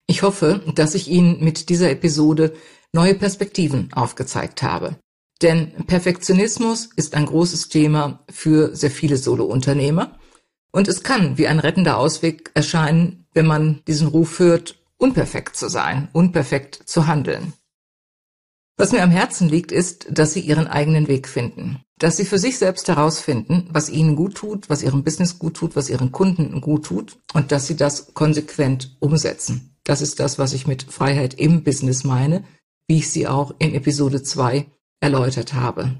Ich 0.07 0.23
hoffe, 0.23 0.63
dass 0.75 0.95
ich 0.95 1.07
Ihnen 1.07 1.43
mit 1.43 1.69
dieser 1.69 1.91
Episode 1.91 2.53
neue 2.91 3.13
Perspektiven 3.13 3.93
aufgezeigt 3.93 4.63
habe. 4.63 4.97
Denn 5.41 5.71
Perfektionismus 5.87 6.89
ist 6.95 7.15
ein 7.15 7.25
großes 7.25 7.69
Thema 7.69 8.23
für 8.29 8.75
sehr 8.75 8.91
viele 8.91 9.17
Solo-Unternehmer. 9.17 10.19
Und 10.71 10.87
es 10.87 11.03
kann 11.03 11.37
wie 11.37 11.47
ein 11.47 11.59
rettender 11.59 11.97
Ausweg 11.97 12.51
erscheinen, 12.53 13.25
wenn 13.33 13.47
man 13.47 13.81
diesen 13.87 14.07
Ruf 14.07 14.39
hört 14.39 14.77
unperfekt 14.97 15.55
zu 15.55 15.67
sein, 15.67 16.09
unperfekt 16.13 16.83
zu 16.85 17.07
handeln. 17.07 17.53
Was 18.77 18.91
mir 18.91 19.03
am 19.03 19.11
Herzen 19.11 19.49
liegt, 19.49 19.71
ist, 19.71 20.07
dass 20.09 20.33
Sie 20.33 20.39
Ihren 20.39 20.67
eigenen 20.67 21.07
Weg 21.07 21.27
finden, 21.27 21.83
dass 21.97 22.17
Sie 22.17 22.25
für 22.25 22.39
sich 22.39 22.57
selbst 22.57 22.87
herausfinden, 22.87 23.67
was 23.71 23.89
Ihnen 23.89 24.15
gut 24.15 24.35
tut, 24.35 24.69
was 24.69 24.83
Ihrem 24.83 25.03
Business 25.03 25.39
gut 25.39 25.55
tut, 25.55 25.75
was 25.75 25.89
Ihren 25.89 26.11
Kunden 26.11 26.61
gut 26.61 26.85
tut 26.85 27.17
und 27.33 27.51
dass 27.51 27.67
Sie 27.67 27.75
das 27.75 28.13
konsequent 28.13 28.95
umsetzen. 28.99 29.75
Das 29.83 30.01
ist 30.01 30.19
das, 30.19 30.39
was 30.39 30.53
ich 30.53 30.67
mit 30.67 30.83
Freiheit 30.83 31.33
im 31.33 31.63
Business 31.63 32.03
meine, 32.03 32.43
wie 32.87 32.97
ich 32.97 33.09
sie 33.09 33.27
auch 33.27 33.53
in 33.59 33.73
Episode 33.73 34.21
2 34.21 34.65
erläutert 35.01 35.53
habe. 35.53 35.97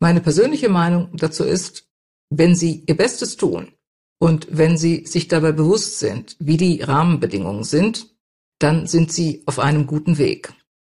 Meine 0.00 0.20
persönliche 0.20 0.68
Meinung 0.68 1.16
dazu 1.16 1.44
ist, 1.44 1.88
wenn 2.28 2.54
Sie 2.54 2.84
Ihr 2.86 2.96
Bestes 2.96 3.36
tun 3.36 3.72
und 4.18 4.48
wenn 4.50 4.76
Sie 4.76 5.06
sich 5.06 5.28
dabei 5.28 5.52
bewusst 5.52 5.98
sind, 5.98 6.36
wie 6.40 6.58
die 6.58 6.82
Rahmenbedingungen 6.82 7.64
sind, 7.64 8.14
dann 8.58 8.86
sind 8.86 9.12
Sie 9.12 9.42
auf 9.46 9.58
einem 9.58 9.86
guten 9.86 10.18
Weg. 10.18 10.52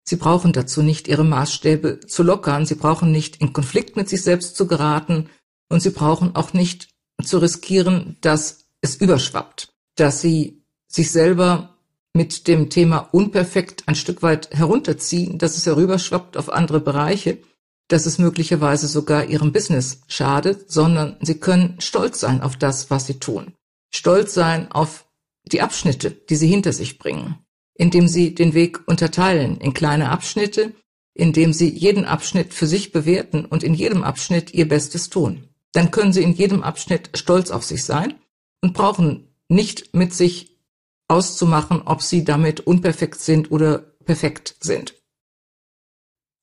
Sie 0.08 0.16
brauchen 0.16 0.54
dazu 0.54 0.82
nicht 0.82 1.08
Ihre 1.08 1.24
Maßstäbe 1.24 2.00
zu 2.08 2.24
lockern, 2.24 2.66
Sie 2.66 2.76
brauchen 2.76 3.12
nicht 3.12 3.38
in 3.38 3.54
Konflikt 3.54 3.96
mit 3.96 4.08
sich 4.08 4.24
selbst 4.24 4.56
zu 4.56 4.68
geraten 4.68 5.30
und 5.70 5.82
Sie 5.82 5.90
brauchen 5.90 6.36
auch 6.36 6.54
nicht 6.54 6.90
zu 7.24 7.40
riskieren, 7.40 8.18
dass 8.22 8.70
es 8.82 8.96
überschwappt, 8.96 9.74
dass 9.96 10.22
Sie 10.22 10.64
sich 10.88 11.12
selber 11.12 11.75
mit 12.16 12.48
dem 12.48 12.70
Thema 12.70 13.10
unperfekt 13.12 13.84
ein 13.88 13.96
Stück 13.96 14.24
weit 14.24 14.50
herunterziehen, 14.52 15.38
dass 15.38 15.58
es 15.58 15.66
herüberschwappt 15.66 16.38
auf 16.38 16.50
andere 16.50 16.80
Bereiche, 16.80 17.40
dass 17.90 18.06
es 18.06 18.18
möglicherweise 18.18 18.88
sogar 18.88 19.26
ihrem 19.26 19.52
Business 19.52 20.02
schadet, 20.08 20.72
sondern 20.72 21.18
sie 21.22 21.40
können 21.40 21.76
stolz 21.80 22.22
sein 22.22 22.42
auf 22.42 22.56
das, 22.56 22.90
was 22.90 23.06
sie 23.06 23.20
tun. 23.20 23.54
Stolz 23.94 24.34
sein 24.34 24.72
auf 24.72 25.06
die 25.52 25.62
Abschnitte, 25.62 26.10
die 26.10 26.38
sie 26.38 26.48
hinter 26.48 26.72
sich 26.72 26.98
bringen, 26.98 27.38
indem 27.76 28.08
sie 28.08 28.34
den 28.34 28.54
Weg 28.54 28.88
unterteilen 28.88 29.58
in 29.58 29.74
kleine 29.74 30.10
Abschnitte, 30.10 30.74
indem 31.14 31.52
sie 31.52 31.70
jeden 31.70 32.06
Abschnitt 32.06 32.54
für 32.54 32.66
sich 32.66 32.94
bewerten 32.94 33.46
und 33.46 33.62
in 33.62 33.74
jedem 33.74 34.04
Abschnitt 34.04 34.54
ihr 34.54 34.68
Bestes 34.68 35.10
tun. 35.10 35.50
Dann 35.74 35.92
können 35.92 36.14
sie 36.14 36.24
in 36.24 36.34
jedem 36.34 36.64
Abschnitt 36.64 37.10
stolz 37.14 37.52
auf 37.52 37.66
sich 37.66 37.84
sein 37.84 38.16
und 38.62 38.74
brauchen 38.74 39.28
nicht 39.50 39.94
mit 39.94 40.14
sich 40.14 40.55
auszumachen, 41.08 41.82
ob 41.84 42.02
sie 42.02 42.24
damit 42.24 42.62
unperfekt 42.62 43.20
sind 43.20 43.52
oder 43.52 43.80
perfekt 43.80 44.56
sind. 44.60 44.96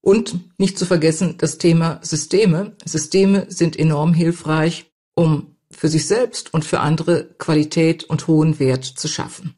Und 0.02 0.58
nicht 0.58 0.78
zu 0.78 0.84
vergessen 0.84 1.36
das 1.38 1.58
Thema 1.58 2.00
Systeme. 2.02 2.76
Systeme 2.84 3.46
sind 3.48 3.78
enorm 3.78 4.14
hilfreich, 4.14 4.90
um 5.14 5.56
für 5.70 5.88
sich 5.88 6.06
selbst 6.06 6.52
und 6.52 6.64
für 6.64 6.80
andere 6.80 7.34
Qualität 7.38 8.04
und 8.04 8.26
hohen 8.26 8.58
Wert 8.58 8.84
zu 8.84 9.08
schaffen. 9.08 9.54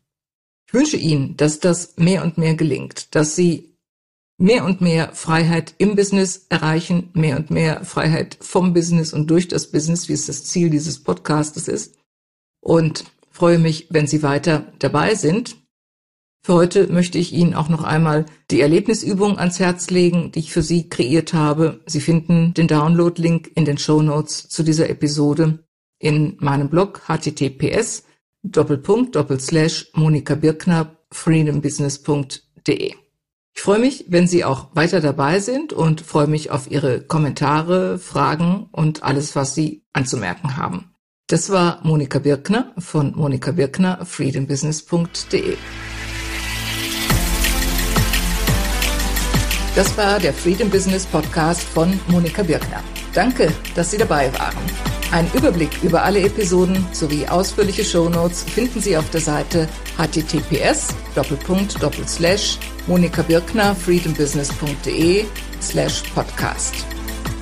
Ich 0.68 0.74
wünsche 0.74 0.96
Ihnen, 0.96 1.36
dass 1.36 1.60
das 1.60 1.96
mehr 1.96 2.22
und 2.22 2.36
mehr 2.36 2.54
gelingt, 2.54 3.14
dass 3.14 3.36
Sie 3.36 3.74
mehr 4.36 4.64
und 4.64 4.80
mehr 4.80 5.14
Freiheit 5.14 5.74
im 5.78 5.96
Business 5.96 6.46
erreichen, 6.48 7.10
mehr 7.14 7.36
und 7.36 7.50
mehr 7.50 7.84
Freiheit 7.84 8.36
vom 8.40 8.74
Business 8.74 9.12
und 9.12 9.28
durch 9.28 9.48
das 9.48 9.70
Business, 9.70 10.08
wie 10.08 10.14
es 10.14 10.26
das 10.26 10.44
Ziel 10.44 10.70
dieses 10.70 11.02
Podcastes 11.02 11.68
ist. 11.68 11.96
Und 12.60 13.04
freue 13.34 13.58
mich, 13.58 13.88
wenn 13.90 14.06
Sie 14.06 14.22
weiter 14.22 14.72
dabei 14.78 15.16
sind. 15.16 15.56
Für 16.42 16.54
heute 16.54 16.86
möchte 16.86 17.18
ich 17.18 17.32
Ihnen 17.32 17.54
auch 17.54 17.68
noch 17.68 17.82
einmal 17.82 18.26
die 18.50 18.60
Erlebnisübung 18.60 19.38
ans 19.38 19.58
Herz 19.58 19.90
legen, 19.90 20.30
die 20.30 20.38
ich 20.40 20.52
für 20.52 20.62
Sie 20.62 20.88
kreiert 20.88 21.34
habe. 21.34 21.80
Sie 21.86 22.00
finden 22.00 22.54
den 22.54 22.68
Download-Link 22.68 23.50
in 23.54 23.64
den 23.64 23.78
Show 23.78 24.02
Notes 24.02 24.48
zu 24.48 24.62
dieser 24.62 24.88
Episode 24.88 25.64
in 25.98 26.36
meinem 26.38 26.68
Blog 26.68 27.02
https 27.08 28.04
Doppelpunkt 28.42 29.16
Doppelslash 29.16 29.90
Monika. 29.94 30.38
Ich 33.56 33.62
freue 33.62 33.78
mich, 33.78 34.04
wenn 34.08 34.26
Sie 34.26 34.44
auch 34.44 34.76
weiter 34.76 35.00
dabei 35.00 35.40
sind 35.40 35.72
und 35.72 36.02
freue 36.02 36.26
mich 36.26 36.50
auf 36.50 36.70
Ihre 36.70 37.00
Kommentare, 37.00 37.98
Fragen 37.98 38.68
und 38.70 39.02
alles, 39.02 39.34
was 39.34 39.54
Sie 39.54 39.82
anzumerken 39.92 40.56
haben. 40.56 40.93
Das 41.26 41.48
war 41.48 41.80
Monika 41.84 42.18
Birkner 42.18 42.74
von 42.76 43.14
Monika 43.16 43.50
Birkner 43.50 44.04
freedombusiness.de. 44.04 45.56
Das 49.74 49.96
war 49.96 50.20
der 50.20 50.34
Freedom 50.34 50.68
Business 50.68 51.06
Podcast 51.06 51.62
von 51.62 51.98
Monika 52.08 52.42
Birkner. 52.42 52.84
Danke, 53.14 53.50
dass 53.74 53.90
Sie 53.90 53.96
dabei 53.96 54.30
waren. 54.34 54.62
Ein 55.12 55.26
Überblick 55.32 55.82
über 55.82 56.02
alle 56.02 56.20
Episoden 56.20 56.84
sowie 56.92 57.26
ausführliche 57.26 57.86
Shownotes 57.86 58.44
finden 58.44 58.82
Sie 58.82 58.94
auf 58.94 59.08
der 59.08 59.22
Seite 59.22 59.66
https 59.96 60.88
monika 62.86 63.22
birkner 63.22 63.74
freedombusiness.de 63.74 65.24
slash 65.62 66.02
podcast. 66.14 66.93